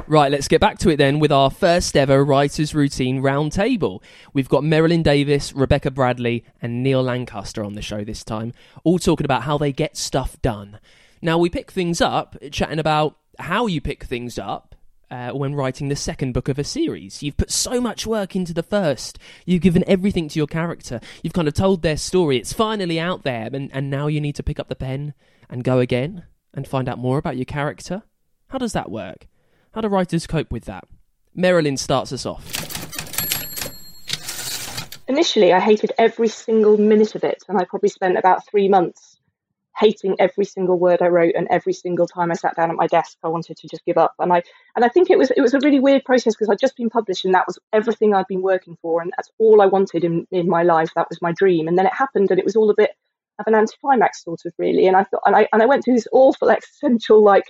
[0.08, 4.04] Right, let's get back to it then with our first ever Writers Routine Roundtable.
[4.34, 8.99] We've got Merrilyn Davies, Rebecca Bradley, and Neil Lancaster on the show this time, all
[8.99, 10.80] talking about how they get stuff done.
[11.21, 14.74] Now, we pick things up chatting about how you pick things up
[15.11, 17.21] uh, when writing the second book of a series.
[17.23, 19.19] You've put so much work into the first.
[19.45, 20.99] You've given everything to your character.
[21.23, 22.37] You've kind of told their story.
[22.37, 25.13] It's finally out there, and, and now you need to pick up the pen
[25.49, 28.03] and go again and find out more about your character.
[28.47, 29.27] How does that work?
[29.73, 30.87] How do writers cope with that?
[31.37, 32.45] Merrilyn starts us off.
[35.07, 39.14] Initially, I hated every single minute of it, and I probably spent about three months
[39.77, 42.88] hating every single word I wrote and every single time I sat down at my
[42.88, 44.13] desk I wanted to just give up.
[44.19, 44.41] And I
[44.75, 46.89] and I think it was it was a really weird process because I'd just been
[46.89, 50.25] published and that was everything I'd been working for and that's all I wanted in,
[50.31, 50.91] in my life.
[50.95, 51.67] That was my dream.
[51.67, 52.91] And then it happened and it was all a bit
[53.39, 54.88] of an anticlimax sort of really.
[54.88, 57.45] And I thought and I and I went through this awful existential like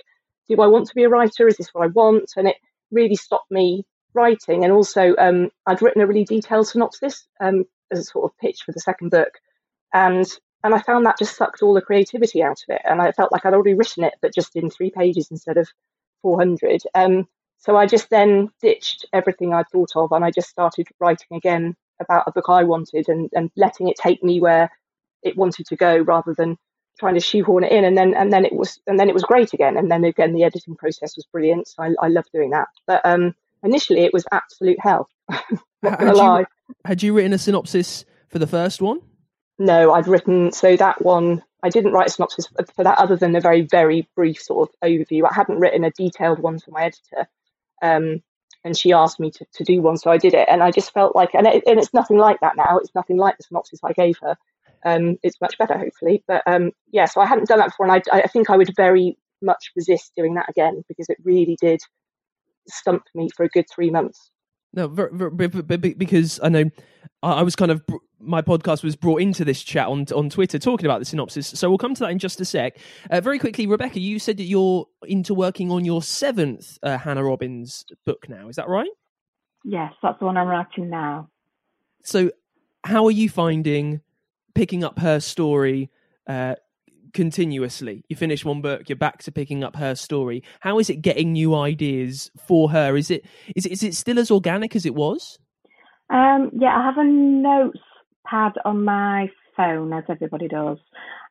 [0.48, 1.48] do I want to be a writer?
[1.48, 2.32] Is this what I want?
[2.36, 2.56] And it
[2.90, 3.84] really stopped me
[4.14, 4.64] writing.
[4.64, 8.62] And also um, I'd written a really detailed synopsis um, as a sort of pitch
[8.64, 9.32] for the second book.
[9.92, 10.26] And
[10.66, 12.82] and I found that just sucked all the creativity out of it.
[12.84, 15.68] And I felt like I'd already written it, but just in three pages instead of
[16.22, 16.82] 400.
[16.96, 21.36] Um, so I just then ditched everything I'd thought of and I just started writing
[21.36, 24.68] again about a book I wanted and, and letting it take me where
[25.22, 26.56] it wanted to go rather than
[26.98, 27.84] trying to shoehorn it in.
[27.84, 29.76] And then and then it was and then it was great again.
[29.76, 31.68] And then again the editing process was brilliant.
[31.68, 32.66] So I, I love doing that.
[32.88, 35.08] But um initially it was absolute hell.
[35.82, 36.46] Had, you,
[36.84, 39.00] had you written a synopsis for the first one
[39.58, 43.34] no, I'd written so that one I didn't write a synopsis for that other than
[43.34, 45.22] a very very brief sort of overview.
[45.28, 47.28] I hadn't written a detailed one for my editor,
[47.82, 48.22] um,
[48.64, 50.48] and she asked me to, to do one, so I did it.
[50.50, 52.78] And I just felt like, and, it, and it's nothing like that now.
[52.78, 54.36] It's nothing like the synopsis I gave her.
[54.84, 56.24] Um, it's much better, hopefully.
[56.26, 58.74] But um, yeah, so I hadn't done that before, and I, I think I would
[58.76, 61.80] very much resist doing that again because it really did
[62.68, 64.30] stump me for a good three months.
[64.76, 66.70] No, because I know
[67.22, 67.82] I was kind of
[68.20, 71.48] my podcast was brought into this chat on on Twitter talking about the synopsis.
[71.48, 72.78] So we'll come to that in just a sec.
[73.10, 77.24] Uh, very quickly, Rebecca, you said that you're into working on your seventh uh, Hannah
[77.24, 78.48] Robbins book now.
[78.48, 78.90] Is that right?
[79.64, 81.30] Yes, that's the one I'm writing now.
[82.04, 82.30] So,
[82.84, 84.02] how are you finding
[84.54, 85.90] picking up her story
[86.26, 86.54] uh,
[87.12, 88.04] continuously.
[88.08, 90.42] You finish one book, you're back to picking up her story.
[90.60, 92.96] How is it getting new ideas for her?
[92.96, 95.38] Is it is it, is it still as organic as it was?
[96.10, 97.80] Um, yeah, I have a notes
[98.26, 100.78] pad on my phone, as everybody does,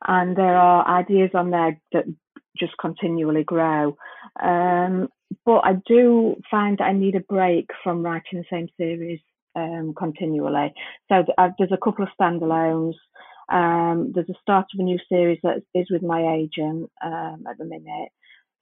[0.06, 2.04] and there are ideas on there that
[2.58, 3.96] just continually grow.
[4.42, 5.08] Um,
[5.44, 9.20] but I do find that I need a break from writing the same series
[9.54, 10.72] um, continually.
[11.08, 12.94] So uh, there's a couple of standalones.
[13.48, 17.58] Um, there's a start of a new series that is with my agent um, at
[17.58, 18.10] the minute.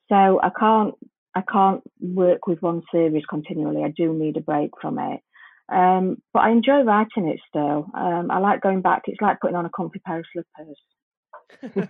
[0.09, 0.95] So I can't
[1.35, 3.83] I can't work with one series continually.
[3.83, 5.21] I do need a break from it.
[5.69, 7.87] Um, but I enjoy writing it still.
[7.95, 9.03] Um, I like going back.
[9.07, 11.89] It's like putting on a comfy pair of slippers.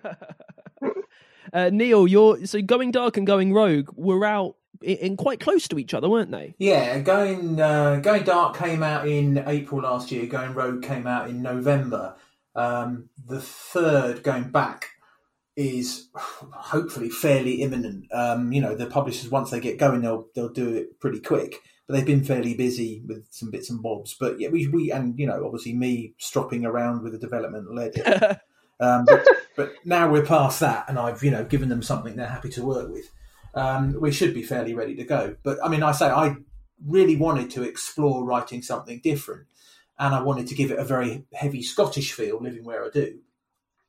[1.52, 5.66] uh, Neil, you're so going dark and going rogue were out in, in quite close
[5.68, 6.54] to each other, weren't they?
[6.59, 10.26] Yeah, going uh, going dark came out in April last year.
[10.26, 12.14] Going rogue came out in November.
[12.54, 14.90] Um, the third, going back,
[15.56, 18.06] is hopefully fairly imminent.
[18.12, 21.56] Um, you know, the publishers once they get going, they'll they'll do it pretty quick.
[21.86, 24.16] But they've been fairly busy with some bits and bobs.
[24.18, 28.40] But yeah, we, we and you know, obviously me stropping around with the development led
[28.80, 32.26] um, but, but, now we're past that, and I've you know given them something they're
[32.26, 33.10] happy to work with.
[33.54, 35.36] Um, we should be fairly ready to go.
[35.42, 36.36] But I mean, I say I
[36.84, 39.46] really wanted to explore writing something different
[39.98, 43.18] and I wanted to give it a very heavy Scottish feel, living where I do.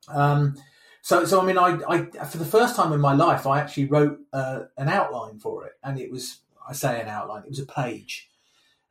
[0.07, 0.55] Um,
[1.01, 3.85] so, so I mean, I, I, for the first time in my life, I actually
[3.85, 7.59] wrote uh, an outline for it, and it was, I say an outline, it was
[7.59, 8.29] a page,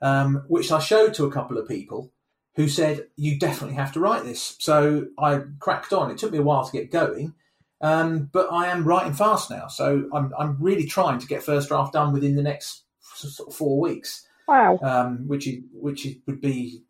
[0.00, 2.12] um, which I showed to a couple of people
[2.56, 6.10] who said, "You definitely have to write this." So I cracked on.
[6.10, 7.34] It took me a while to get going,
[7.80, 9.66] um, but I am writing fast now.
[9.66, 13.54] So I'm, I'm really trying to get first draft done within the next sort of
[13.54, 14.26] four weeks.
[14.46, 14.78] Wow.
[14.82, 16.83] Um, which is, which is, would be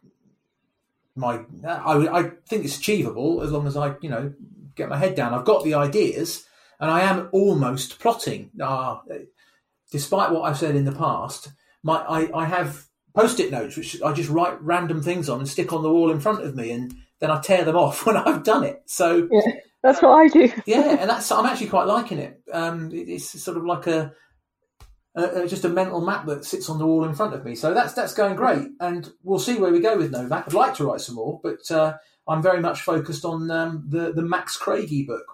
[1.14, 1.40] my.
[1.66, 4.32] I, I think it's achievable as long as I, you know,
[4.74, 5.34] get my head down.
[5.34, 6.44] I've got the ideas,
[6.80, 8.50] and I am almost plotting.
[8.60, 8.98] Uh,
[9.90, 11.50] despite what I've said in the past,
[11.82, 15.72] my I, I have post-it notes which I just write random things on and stick
[15.72, 18.42] on the wall in front of me, and then I tear them off when I've
[18.42, 18.82] done it.
[18.86, 20.50] So yeah, that's what I do.
[20.66, 22.40] yeah, and that's I'm actually quite liking it.
[22.52, 24.12] Um, it's sort of like a,
[25.14, 27.54] a, just a mental map that sits on the wall in front of me.
[27.54, 30.46] So that's that's going great, and we'll see where we go with Novak.
[30.46, 31.94] I'd like to write some more, but uh,
[32.26, 35.26] I'm very much focused on um, the the Max Craigie book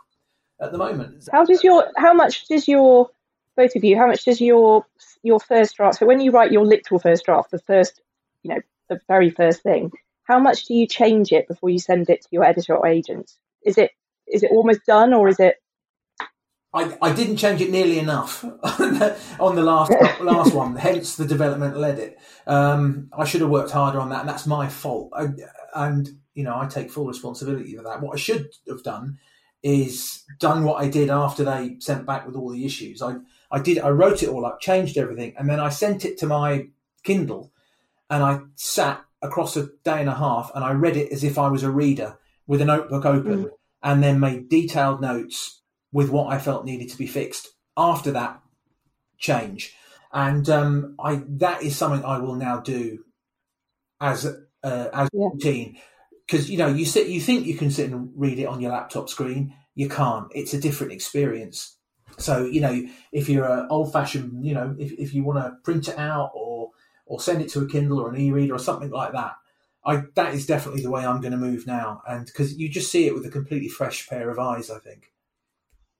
[0.61, 1.29] at the moment.
[1.33, 3.11] How does your how much does your
[3.57, 4.87] both of you how much does your
[5.23, 8.01] your first draft so when you write your literal first draft the first
[8.43, 9.91] you know the very first thing
[10.25, 13.33] how much do you change it before you send it to your editor or agent
[13.65, 13.91] is it
[14.27, 15.57] is it almost done or is it
[16.73, 21.17] I, I didn't change it nearly enough on the, on the last last one, hence
[21.17, 22.19] the developmental edit.
[22.47, 25.13] Um, I should have worked harder on that, and that's my fault.
[25.15, 25.29] I,
[25.75, 28.01] and you know, I take full responsibility for that.
[28.01, 29.19] What I should have done
[29.63, 33.03] is done what I did after they sent back with all the issues.
[33.03, 33.17] I
[33.51, 36.27] I did I wrote it all up, changed everything, and then I sent it to
[36.27, 36.69] my
[37.03, 37.53] Kindle,
[38.09, 41.39] and I sat across a day and a half and I read it as if
[41.39, 43.51] I was a reader with a notebook open, mm.
[43.83, 45.60] and then made detailed notes
[45.93, 47.49] with what I felt needed to be fixed.
[47.77, 48.41] After that
[49.19, 49.75] change.
[50.13, 53.05] And um, I that is something I will now do
[54.01, 55.29] as uh, as yeah.
[55.33, 55.77] routine.
[56.27, 58.73] Because you know you sit you think you can sit and read it on your
[58.73, 59.55] laptop screen.
[59.75, 60.27] You can't.
[60.35, 61.77] It's a different experience.
[62.19, 65.57] So you know if you're an old fashioned you know if, if you want to
[65.63, 66.71] print it out or
[67.07, 69.35] or send it to a kindle or an e-reader or something like that
[69.85, 72.03] i that is definitely the way i'm going to move now.
[72.07, 75.13] And because you just see it with a completely fresh pair of eyes i think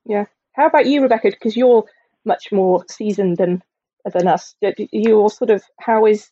[0.07, 1.85] yeah how about you rebecca because you're
[2.25, 3.63] much more seasoned than
[4.13, 6.31] than us you all sort of how is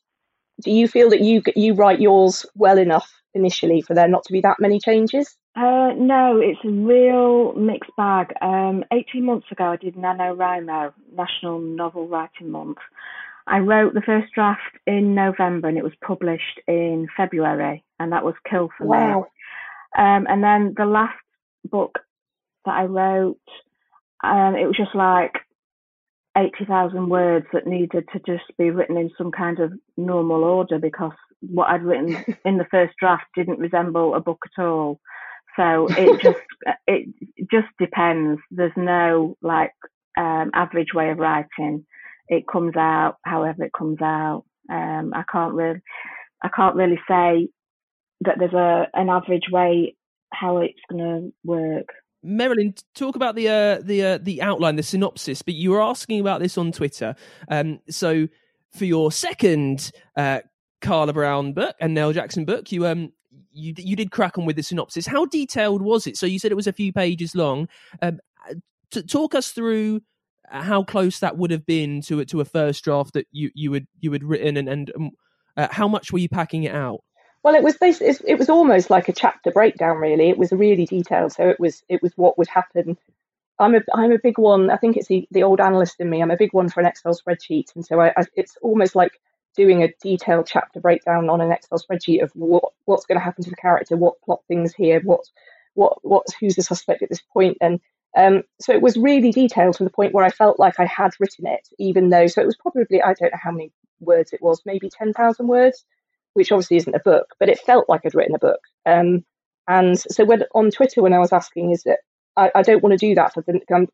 [0.63, 4.33] do you feel that you you write yours well enough initially for there not to
[4.33, 5.37] be that many changes?
[5.57, 8.33] Uh, no, it's a real mixed bag.
[8.41, 12.79] Um, 18 months ago, I did NaNoWriMo, National Novel Writing Month.
[13.47, 18.25] I wrote the first draft in November and it was published in February, and that
[18.25, 19.21] was Kill for wow.
[19.21, 20.03] me.
[20.03, 21.17] Um, and then the last
[21.65, 21.99] book
[22.69, 23.41] that I wrote,
[24.23, 25.33] um, it was just like
[26.37, 31.13] 80,000 words that needed to just be written in some kind of normal order because
[31.41, 35.01] what I'd written in the first draft didn't resemble a book at all.
[35.57, 36.39] So it just
[36.87, 37.09] it
[37.51, 38.41] just depends.
[38.51, 39.73] There's no like
[40.19, 41.87] um, average way of writing.
[42.29, 44.45] It comes out however it comes out.
[44.71, 45.81] Um, I can't really
[46.43, 47.49] I can't really say
[48.21, 49.97] that there's a an average way
[50.33, 51.87] how it's going to work.
[52.25, 55.43] Merrilyn, talk about the uh, the uh, the outline, the synopsis.
[55.43, 57.15] But you were asking about this on Twitter.
[57.49, 58.29] Um, so
[58.73, 60.41] for your second uh,
[60.81, 63.13] Carla Brown book and Nell Jackson book, you um
[63.53, 65.07] you you did crack on with the synopsis.
[65.07, 66.17] How detailed was it?
[66.17, 67.69] So you said it was a few pages long.
[68.03, 68.19] Um,
[68.91, 70.01] to talk us through
[70.51, 73.87] how close that would have been to to a first draft that you you would
[74.01, 75.11] you had written, and and um,
[75.57, 77.01] uh, how much were you packing it out?
[77.49, 79.97] Well, it was basically, it was almost like a chapter breakdown.
[79.97, 81.33] Really, it was really detailed.
[81.33, 82.99] So it was it was what would happen.
[83.59, 84.69] I'm a I'm a big one.
[84.69, 86.21] I think it's the, the old analyst in me.
[86.21, 89.19] I'm a big one for an Excel spreadsheet, and so I, I, it's almost like
[89.57, 93.43] doing a detailed chapter breakdown on an Excel spreadsheet of what what's going to happen
[93.45, 95.23] to the character, what plot things here, what
[95.73, 97.81] what what who's the suspect at this point, and
[98.15, 101.13] um, so it was really detailed to the point where I felt like I had
[101.19, 104.43] written it, even though so it was probably I don't know how many words it
[104.43, 105.87] was, maybe ten thousand words
[106.35, 108.61] which obviously isn't a book, but it felt like I'd written a book.
[108.87, 109.25] Um,
[109.67, 111.99] and so when on Twitter, when I was asking, is that
[112.37, 113.35] I, I don't want to do that
[113.75, 113.89] I'm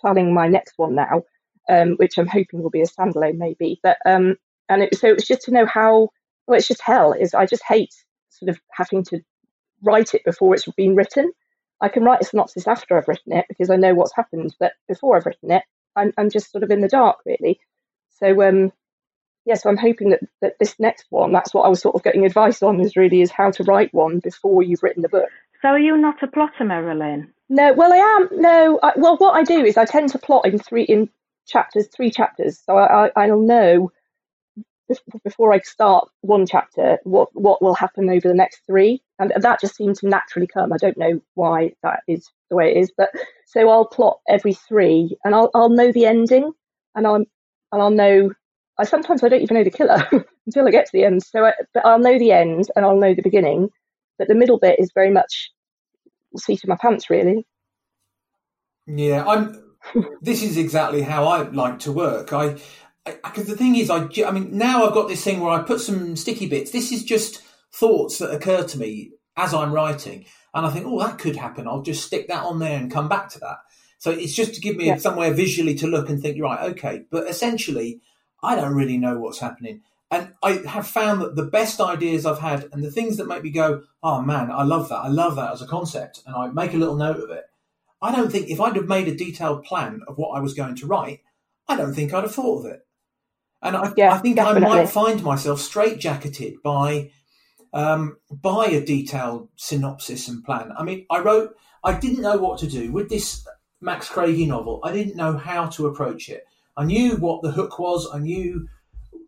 [0.00, 1.22] planning my next one now,
[1.68, 3.80] um, which I'm hoping will be a standalone maybe.
[3.82, 4.36] But um,
[4.68, 6.10] and it, so it was just to know how.
[6.46, 7.12] Well, it's just hell.
[7.12, 7.94] Is I just hate
[8.28, 9.20] sort of having to
[9.82, 11.32] write it before it's been written.
[11.80, 14.72] I can write a synopsis after I've written it because I know what's happened, but
[14.88, 15.64] before I've written it,
[15.96, 17.58] I'm, I'm just sort of in the dark really.
[18.10, 18.72] So um,
[19.44, 22.02] yeah, so I'm hoping that, that this next one, that's what I was sort of
[22.02, 25.28] getting advice on, is really is how to write one before you've written the book.
[25.60, 27.28] So are you not a plotter, Merrilyn?
[27.48, 28.28] No, well I am.
[28.32, 31.08] No, I, well what I do is I tend to plot in three in
[31.46, 32.60] chapters, three chapters.
[32.64, 33.92] So I, I, I'll know
[35.24, 39.60] before I start one chapter what what will happen over the next three, and that
[39.60, 40.72] just seems to naturally come.
[40.72, 43.10] I don't know why that is the way it is, but
[43.46, 46.52] so I'll plot every three, and I'll I'll know the ending,
[46.94, 47.26] and I'll and
[47.72, 48.32] I'll know
[48.78, 50.08] I sometimes I don't even know the killer
[50.46, 51.22] until I get to the end.
[51.22, 53.68] So, I, but I'll know the end and I'll know the beginning,
[54.18, 55.50] but the middle bit is very much
[56.36, 57.46] seat of my pants, really.
[58.86, 59.62] Yeah, I'm.
[60.22, 62.32] this is exactly how I like to work.
[62.32, 62.56] I
[63.04, 65.80] because the thing is, I, I mean, now I've got this thing where I put
[65.80, 66.70] some sticky bits.
[66.70, 67.42] This is just
[67.72, 71.66] thoughts that occur to me as I'm writing, and I think, oh, that could happen.
[71.66, 73.58] I'll just stick that on there and come back to that.
[73.98, 74.96] So it's just to give me yeah.
[74.96, 77.04] somewhere visually to look and think, right, okay.
[77.10, 78.00] But essentially,
[78.42, 79.82] I don't really know what's happening.
[80.10, 83.42] And I have found that the best ideas I've had and the things that make
[83.42, 84.98] me go, oh man, I love that.
[84.98, 86.22] I love that as a concept.
[86.26, 87.44] And I make a little note of it.
[88.02, 90.74] I don't think if I'd have made a detailed plan of what I was going
[90.76, 91.20] to write,
[91.68, 92.86] I don't think I'd have thought of it.
[93.62, 94.68] And I, yeah, I think definitely.
[94.68, 97.12] I might find myself straitjacketed by
[97.72, 100.72] um, by a detailed synopsis and plan.
[100.76, 103.46] I mean, I wrote, I didn't know what to do with this
[103.80, 104.80] Max Craigie novel.
[104.84, 106.44] I didn't know how to approach it.
[106.76, 108.08] I knew what the hook was.
[108.12, 108.68] I knew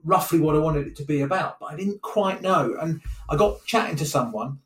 [0.05, 2.77] roughly what I wanted it to be about, but I didn't quite know.
[2.81, 4.61] And I got chatting to someone.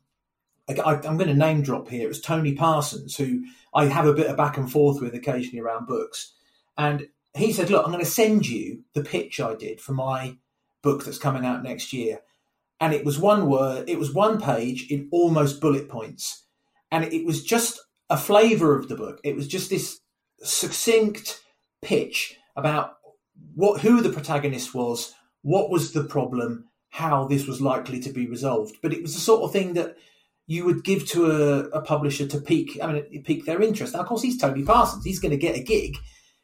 [0.69, 2.03] I, am going to name drop here.
[2.03, 5.59] It was Tony Parsons, who I have a bit of back and forth with occasionally
[5.59, 6.33] around books.
[6.77, 10.37] And he said, Look, I'm going to send you the pitch I did for my
[10.83, 12.19] book that's coming out next year.
[12.79, 16.43] And it was one word, it was one page in almost bullet points.
[16.91, 19.19] And it was just a flavour of the book.
[19.23, 19.99] It was just this
[20.41, 21.41] succinct
[21.81, 22.97] pitch about
[23.55, 28.27] what who the protagonist was, what was the problem, how this was likely to be
[28.27, 28.75] resolved.
[28.81, 29.95] But it was the sort of thing that
[30.47, 33.93] you would give to a, a publisher to pique, I mean, pique their interest.
[33.93, 35.05] Now, of course, he's Tony Parsons.
[35.05, 35.95] He's going to get a gig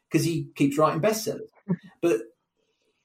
[0.08, 1.48] because he keeps writing bestsellers.
[2.02, 2.20] but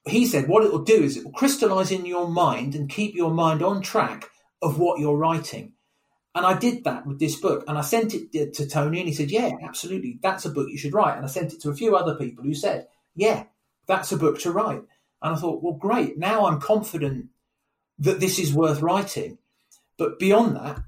[0.04, 3.14] he said what it will do is it will crystallize in your mind and keep
[3.14, 4.28] your mind on track
[4.62, 5.72] of what you're writing.
[6.34, 9.14] And I did that with this book, and I sent it to Tony, and he
[9.14, 11.74] said, "Yeah, absolutely, that's a book you should write." And I sent it to a
[11.74, 13.44] few other people who said, "Yeah,
[13.86, 14.82] that's a book to write."
[15.22, 16.18] And I thought, well, great.
[16.18, 17.26] Now I'm confident
[17.98, 19.38] that this is worth writing.
[19.96, 20.80] But beyond that,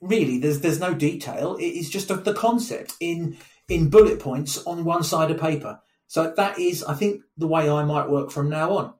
[0.00, 1.56] really, there's there's no detail.
[1.56, 3.38] It is just the concept in
[3.68, 5.80] in bullet points on one side of paper.
[6.06, 8.94] So that is, I think, the way I might work from now on.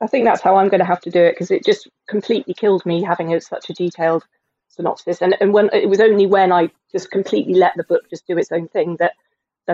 [0.00, 2.54] I think that's how I'm going to have to do it because it just completely
[2.54, 4.24] killed me having such a detailed
[4.68, 5.20] synopsis.
[5.20, 8.38] And and when it was only when I just completely let the book just do
[8.38, 9.12] its own thing that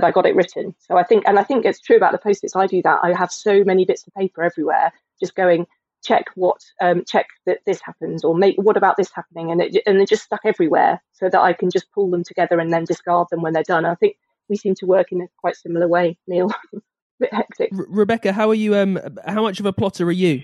[0.00, 0.74] that I got it written.
[0.78, 2.56] So I think, and I think it's true about the post-its.
[2.56, 3.00] I do that.
[3.02, 5.66] I have so many bits of paper everywhere, just going
[6.06, 9.82] check what, um, check that this happens, or make what about this happening, and it
[9.86, 12.84] and they're just stuck everywhere, so that I can just pull them together and then
[12.84, 13.84] discard them when they're done.
[13.84, 14.16] I think
[14.48, 16.50] we seem to work in a quite similar way, Neil.
[16.74, 16.78] a
[17.20, 17.70] bit hectic.
[17.72, 18.76] Rebecca, how are you?
[18.76, 20.42] Um, how much of a plotter are you?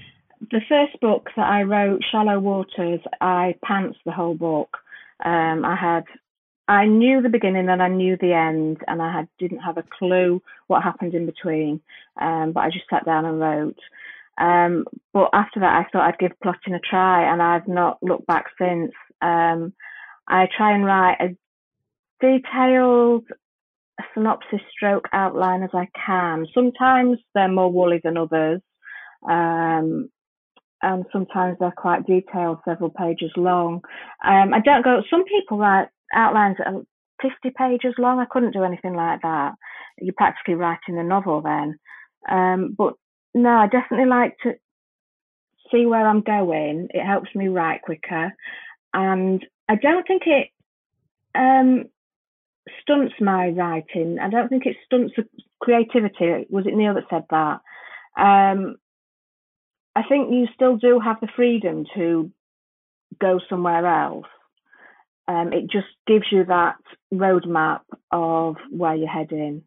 [0.51, 4.77] The first book that I wrote, Shallow Waters, I pants the whole book.
[5.25, 6.05] Um, I had
[6.73, 9.85] I knew the beginning and I knew the end, and I had didn't have a
[9.99, 11.83] clue what happened in between.
[12.19, 13.79] Um, but I just sat down and wrote.
[14.39, 18.27] Um, but after that, I thought I'd give plotting a try, and I've not looked
[18.27, 18.93] back since.
[19.21, 19.75] Um,
[20.27, 21.31] I try and write as
[22.23, 23.27] detailed
[24.15, 26.47] synopsis stroke outline as I can.
[26.55, 28.63] Sometimes they're more woolly than others,
[29.29, 30.09] um,
[30.81, 33.83] and sometimes they're quite detailed, several pages long.
[34.25, 35.03] Um, I don't go.
[35.11, 36.83] Some people write outlines that are
[37.23, 38.19] 50 pages long.
[38.19, 39.55] I couldn't do anything like that.
[39.99, 41.79] You're practically writing a novel then.
[42.29, 42.95] Um, but
[43.35, 44.55] no, I definitely like to
[45.71, 46.89] see where I'm going.
[46.91, 48.33] It helps me write quicker.
[48.93, 50.49] And I don't think it
[51.35, 51.85] um,
[52.83, 54.19] stunts my writing.
[54.21, 55.15] I don't think it stunts
[55.61, 56.47] creativity.
[56.51, 57.61] Was it Neil that said that?
[58.17, 58.77] Um,
[59.95, 62.31] I think you still do have the freedom to
[63.21, 64.27] go somewhere else
[65.29, 66.77] um, it just gives you that
[67.13, 69.63] roadmap of where you're heading.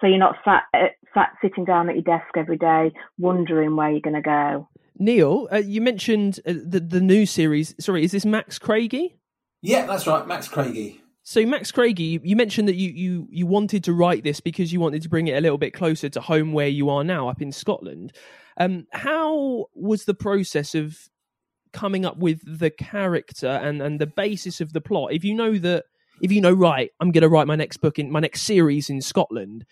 [0.00, 3.90] So you're not sat, uh, sat sitting down at your desk every day wondering where
[3.90, 4.68] you're going to go.
[4.98, 7.74] Neil, uh, you mentioned uh, the the new series.
[7.80, 9.16] Sorry, is this Max Craigie?
[9.62, 11.00] Yeah, that's right, Max Craigie.
[11.22, 14.80] So Max Craigie, you mentioned that you, you you wanted to write this because you
[14.80, 17.40] wanted to bring it a little bit closer to home where you are now, up
[17.40, 18.12] in Scotland.
[18.58, 21.08] Um, how was the process of
[21.72, 25.58] coming up with the character and and the basis of the plot if you know
[25.58, 25.84] that
[26.20, 28.90] if you know right i'm going to write my next book in my next series
[28.90, 29.64] in scotland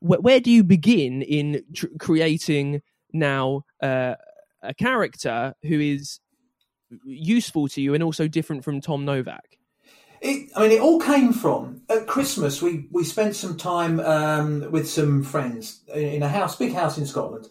[0.00, 2.82] wh- where do you begin in tr- creating
[3.12, 4.14] now uh,
[4.62, 6.20] a character who is
[7.04, 9.58] useful to you and also different from tom novak
[10.20, 12.62] it, I mean, it all came from at Christmas.
[12.62, 17.06] We we spent some time um, with some friends in a house, big house in
[17.06, 17.48] Scotland,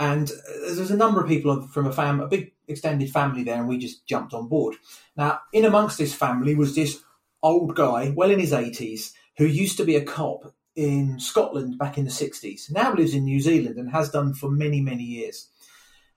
[0.00, 3.56] and uh, there's a number of people from a fam, a big extended family there,
[3.56, 4.76] and we just jumped on board.
[5.14, 7.02] Now, in amongst this family was this
[7.42, 11.98] old guy, well in his 80s, who used to be a cop in Scotland back
[11.98, 15.48] in the 60s, now lives in New Zealand and has done for many, many years.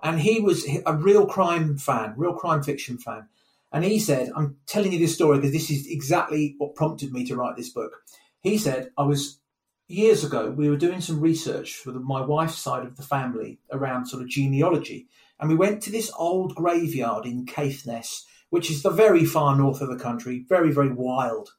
[0.01, 3.27] And he was a real crime fan, real crime fiction fan.
[3.73, 7.25] And he said, I'm telling you this story because this is exactly what prompted me
[7.25, 8.03] to write this book.
[8.39, 9.39] He said, I was
[9.87, 13.59] years ago, we were doing some research for the, my wife's side of the family
[13.71, 15.07] around sort of genealogy,
[15.39, 19.81] and we went to this old graveyard in Caithness, which is the very far north
[19.81, 21.49] of the country, very very wild.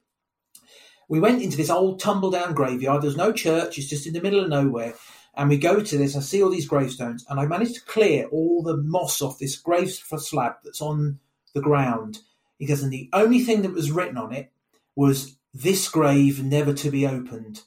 [1.08, 3.02] We went into this old tumble down graveyard.
[3.02, 4.94] There's no church; it's just in the middle of nowhere.
[5.36, 8.26] And we go to this, I see all these gravestones, and I managed to clear
[8.26, 11.18] all the moss off this grave uh, slab that's on
[11.54, 12.20] the ground.
[12.58, 14.52] Because the only thing that was written on it
[14.94, 17.62] was this grave never to be opened.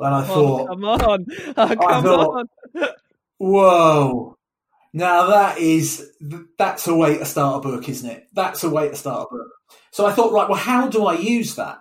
[0.00, 1.26] And I thought, come on,
[1.56, 2.88] oh, come thought- on.
[3.38, 4.36] whoa.
[4.92, 6.10] Now that is
[6.56, 8.28] that's a way to start a book, isn't it?
[8.32, 9.50] That's a way to start a book.
[9.90, 11.80] So I thought, right, well, how do I use that?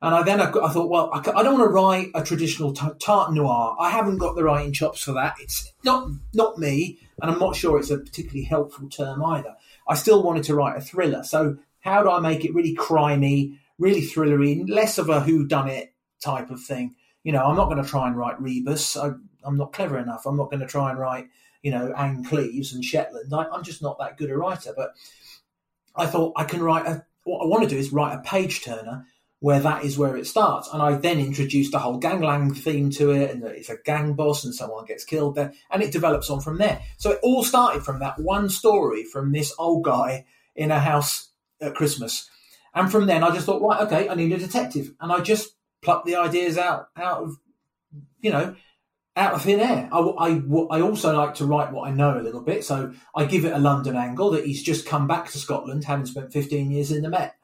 [0.00, 2.72] And I then I, I thought, well, I, I don't want to write a traditional
[2.72, 3.74] t- tartan noir.
[3.80, 5.34] I haven't got the writing chops for that.
[5.40, 9.56] It's not not me, and I'm not sure it's a particularly helpful term either.
[9.88, 11.24] I still wanted to write a thriller.
[11.24, 15.68] So how do I make it really crimey, really thrillery, less of a who done
[15.68, 15.92] it
[16.22, 16.94] type of thing?
[17.24, 18.96] You know, I'm not going to try and write Rebus.
[18.96, 19.12] I,
[19.42, 20.26] I'm not clever enough.
[20.26, 21.28] I'm not going to try and write,
[21.62, 23.34] you know, Ann Cleeves and Shetland.
[23.34, 24.72] I, I'm just not that good a writer.
[24.76, 24.94] But
[25.96, 27.04] I thought I can write a.
[27.24, 29.06] What I want to do is write a page turner
[29.44, 30.70] where that is where it starts.
[30.72, 34.42] And I then introduced the whole gangland theme to it, and it's a gang boss
[34.44, 36.80] and someone gets killed there, and it develops on from there.
[36.96, 40.24] So it all started from that one story from this old guy
[40.56, 41.28] in a house
[41.60, 42.30] at Christmas.
[42.74, 44.94] And from then I just thought, right, okay, I need a detective.
[44.98, 45.54] And I just
[45.84, 47.36] plucked the ideas out out of,
[48.20, 48.56] you know,
[49.16, 49.88] out of thin air.
[49.92, 52.64] I, I, I also like to write what I know a little bit.
[52.64, 56.06] So I give it a London angle that he's just come back to Scotland, having
[56.06, 57.36] spent 15 years in the Met.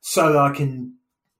[0.00, 0.94] So I can,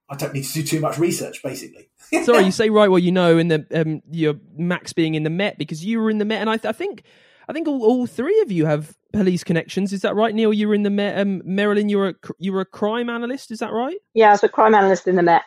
[0.08, 1.88] I don't need to do too much research, basically.
[2.24, 5.30] Sorry, you say right what you know, and the um, your Max being in the
[5.30, 7.02] Met because you were in the Met, and I, th- I think
[7.48, 9.92] I think all, all three of you have police connections.
[9.92, 10.52] Is that right, Neil?
[10.52, 11.18] You were in the Met.
[11.18, 13.50] Um, Merrilyn, you were a, you were a crime analyst.
[13.50, 13.96] Is that right?
[14.14, 15.42] Yeah, as a crime analyst in the Met.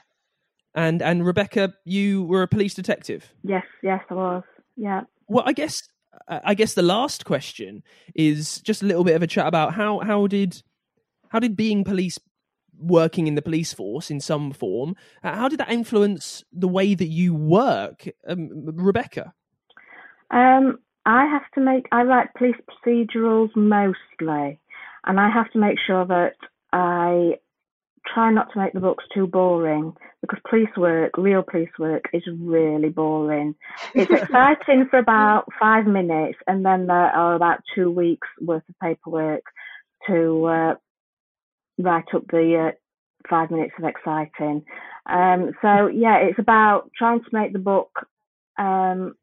[0.75, 3.33] And and Rebecca, you were a police detective.
[3.43, 4.43] Yes, yes, I was.
[4.75, 5.01] Yeah.
[5.27, 5.81] Well, I guess
[6.27, 7.83] I guess the last question
[8.15, 10.61] is just a little bit of a chat about how how did
[11.29, 12.19] how did being police
[12.77, 16.95] working in the police force in some form uh, how did that influence the way
[16.95, 19.33] that you work um, rebecca
[20.31, 21.87] Um, I have to make.
[21.91, 24.59] I write police procedurals mostly,
[25.05, 26.35] and I have to make sure that
[26.71, 27.35] I
[28.13, 32.23] try not to make the books too boring because police work, real police work, is
[32.39, 33.55] really boring.
[33.93, 38.75] It's exciting for about five minutes, and then there are about two weeks worth of
[38.81, 39.43] paperwork
[40.07, 40.75] to uh,
[41.77, 42.75] write up the uh,
[43.29, 44.63] five minutes of exciting.
[45.05, 47.91] Um, so yeah, it's about trying to make the book
[48.57, 49.15] um,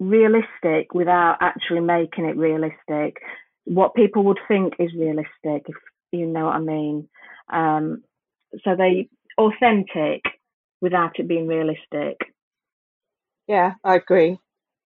[0.00, 3.18] realistic without actually making it realistic.
[3.64, 5.76] What people would think is realistic, if
[6.12, 7.08] you know what I mean.
[7.50, 8.02] Um,
[8.64, 10.22] so they authentic
[10.80, 12.16] without it being realistic.
[13.46, 14.38] Yeah, I agree.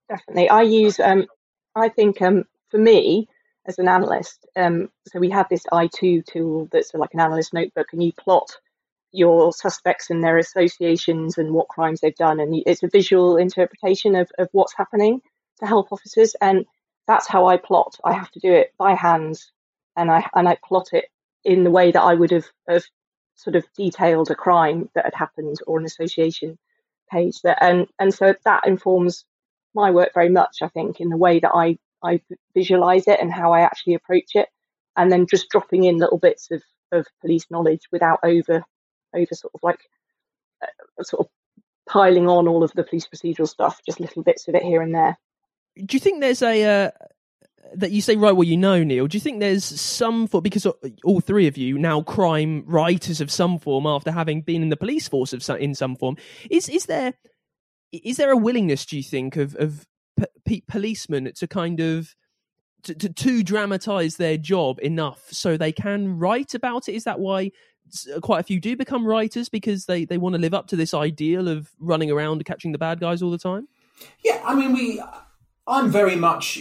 [0.08, 0.48] Definitely.
[0.50, 1.26] I use um
[1.74, 3.28] I think um for me
[3.66, 7.88] as an analyst, um so we have this I2 tool that's like an analyst notebook
[7.92, 8.50] and you plot
[9.12, 14.14] your suspects and their associations and what crimes they've done and it's a visual interpretation
[14.16, 15.20] of, of what's happening
[15.60, 16.64] to help officers and
[17.06, 17.98] that's how I plot.
[18.04, 19.40] I have to do it by hand
[19.96, 21.06] and I and I plot it
[21.44, 22.84] in the way that I would have, have
[23.34, 26.58] sort of detailed a crime that had happened or an association
[27.10, 29.24] page that and and so that informs
[29.74, 32.20] my work very much i think in the way that i i
[32.54, 34.48] visualize it and how i actually approach it
[34.96, 38.62] and then just dropping in little bits of of police knowledge without over
[39.14, 39.80] over sort of like
[40.62, 41.30] uh, sort of
[41.88, 44.94] piling on all of the police procedural stuff just little bits of it here and
[44.94, 45.18] there.
[45.76, 46.90] Do you think there's a uh,
[47.74, 50.66] that you say right well you know neil do you think there's some for because
[50.66, 50.72] uh,
[51.04, 54.76] all three of you now crime writers of some form after having been in the
[54.76, 56.16] police force of some, in some form
[56.50, 57.14] is is there
[57.92, 59.86] is there a willingness do you think of of
[60.44, 62.14] p- policemen to kind of
[62.84, 66.94] to, to, to dramatize their job enough so they can write about it?
[66.94, 67.52] Is that why
[68.14, 70.76] uh, quite a few do become writers because they they want to live up to
[70.76, 73.68] this ideal of running around catching the bad guys all the time?
[74.24, 75.00] Yeah i mean we
[75.66, 76.60] i'm very much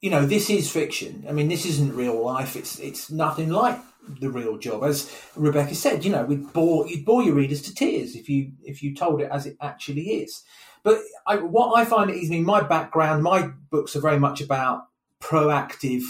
[0.00, 1.24] you know, this is fiction.
[1.28, 2.56] I mean, this isn't real life.
[2.56, 3.78] It's it's nothing like
[4.20, 4.84] the real job.
[4.84, 8.52] As Rebecca said, you know, we'd bore you'd bore your readers to tears if you
[8.62, 10.44] if you told it as it actually is.
[10.84, 14.86] But I, what I find mean, my background, my books are very much about
[15.20, 16.02] proactive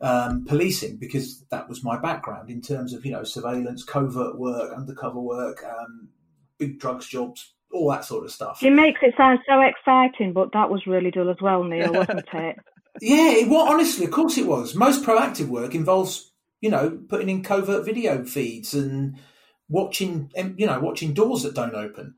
[0.00, 4.72] um, policing because that was my background in terms of you know surveillance, covert work,
[4.76, 6.08] undercover work, um,
[6.58, 8.62] big drugs jobs, all that sort of stuff.
[8.62, 12.28] It makes it sound so exciting, but that was really dull as well, Neil, wasn't
[12.32, 12.56] it?
[13.00, 14.74] Yeah, it, well, honestly, of course it was.
[14.74, 16.30] Most proactive work involves,
[16.60, 19.18] you know, putting in covert video feeds and
[19.68, 22.14] watching, you know, watching doors that don't open.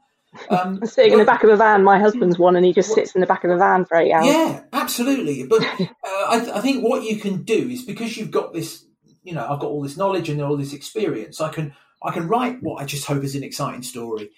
[0.50, 1.84] Um, sitting in the back of a van.
[1.84, 4.12] My husband's one, and he just sits in the back of the van for eight
[4.12, 4.26] hours.
[4.26, 5.46] Yeah, absolutely.
[5.46, 8.84] But uh, I, I think what you can do is because you've got this,
[9.22, 11.40] you know, I've got all this knowledge and all this experience.
[11.40, 14.30] I can I can write what I just hope is an exciting story.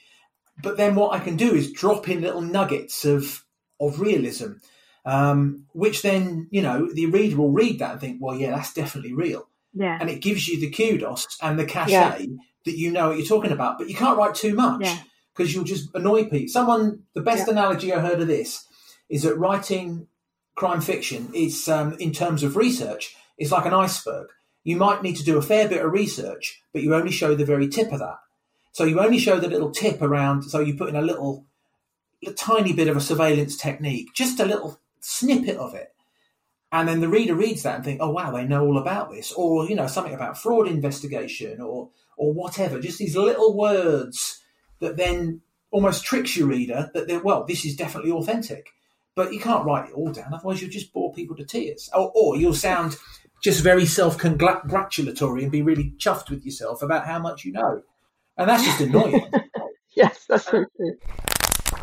[0.63, 3.45] But then what I can do is drop in little nuggets of
[3.81, 4.53] of realism,
[5.05, 8.73] um, which then you know the reader will read that and think, well, yeah, that's
[8.73, 9.49] definitely real.
[9.75, 9.99] Yeah.
[10.01, 12.27] And it gives you the kudos and the cachet Yeah.
[12.65, 13.79] that you know what you're talking about.
[13.79, 14.99] But you can't write too much Yeah.
[15.33, 16.49] because you'll just annoy people.
[16.49, 17.53] Someone, the best Yeah.
[17.53, 18.67] analogy I heard of this
[19.09, 20.09] is that writing
[20.57, 24.27] crime fiction is, um, in terms of research, is like an iceberg.
[24.65, 27.47] You might need to do a fair bit of research, but you only show the
[27.47, 28.19] very tip of that.
[28.73, 30.43] So you only show the little tip around.
[30.43, 31.47] So you put in a little,
[32.27, 35.95] a tiny bit of a surveillance technique, just a little snippet of it.
[36.73, 39.33] And then the reader reads that and think, oh wow, they know all about this,
[39.33, 42.79] or you know something about fraud investigation, or or whatever.
[42.81, 44.41] Just these little words
[44.79, 45.41] that then
[45.73, 48.71] almost tricks your reader that they're well, this is definitely authentic.
[49.17, 52.13] But you can't write it all down, otherwise you'll just bore people to tears, or,
[52.15, 52.97] or you'll sound
[53.43, 57.83] just very self-congratulatory and be really chuffed with yourself about how much you know,
[58.37, 59.29] and that's just annoying.
[59.93, 60.67] Yes, that's true.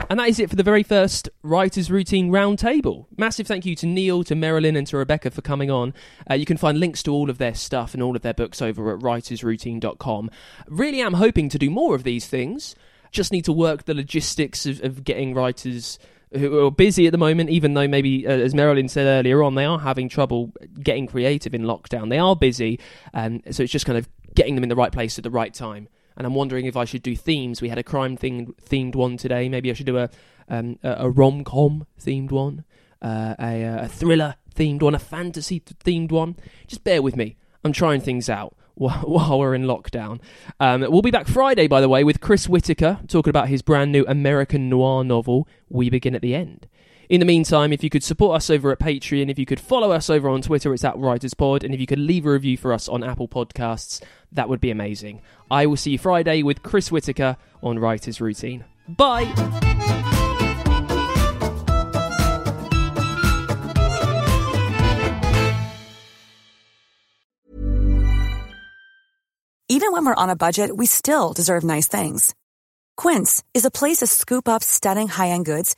[0.10, 3.08] And that is it for the very first Writers Routine Roundtable.
[3.18, 5.94] Massive thank you to Neil, to Merrilyn, and to Rebecca for coming on.
[6.30, 8.62] Uh, you can find links to all of their stuff and all of their books
[8.62, 10.30] over at writersroutine.com.
[10.70, 12.74] Really am hoping to do more of these things.
[13.12, 16.00] Just need to work the logistics of, of getting writers
[16.32, 19.56] who are busy at the moment, even though maybe, uh, as Merrilyn said earlier on,
[19.56, 22.10] they are having trouble getting creative in lockdown.
[22.10, 22.80] They are busy,
[23.14, 25.54] um, so it's just kind of getting them in the right place at the right
[25.54, 27.62] time and I'm wondering if I should do themes.
[27.62, 29.48] We had a crime themed themed one today.
[29.48, 30.10] Maybe I should do a
[30.50, 32.64] um, a, rom com themed one,
[33.02, 36.36] uh, a, a thriller themed one, a fantasy themed one.
[36.68, 37.38] Just bear with me.
[37.64, 40.20] I'm trying things out while, while we're in lockdown.
[40.60, 43.92] Um, we'll be back Friday, by the way, with Chris Whitaker talking about his brand
[43.92, 46.68] new American noir novel, We Begin at the End.
[47.10, 49.94] In the meantime, if you could support us over at Patreon, if you could follow
[49.94, 52.74] us over on Twitter, it's at WritersPod, and if you could leave a review for
[52.74, 54.02] us on Apple Podcasts,
[54.34, 55.22] that would be amazing.
[55.50, 58.66] I will see you Friday with Chris Whitaker on Writers Routine.
[58.90, 59.24] Bye!
[69.70, 72.36] Even when we're on a budget, we still deserve nice things.
[72.98, 75.78] Quince is a place to scoop up stunning high-end goods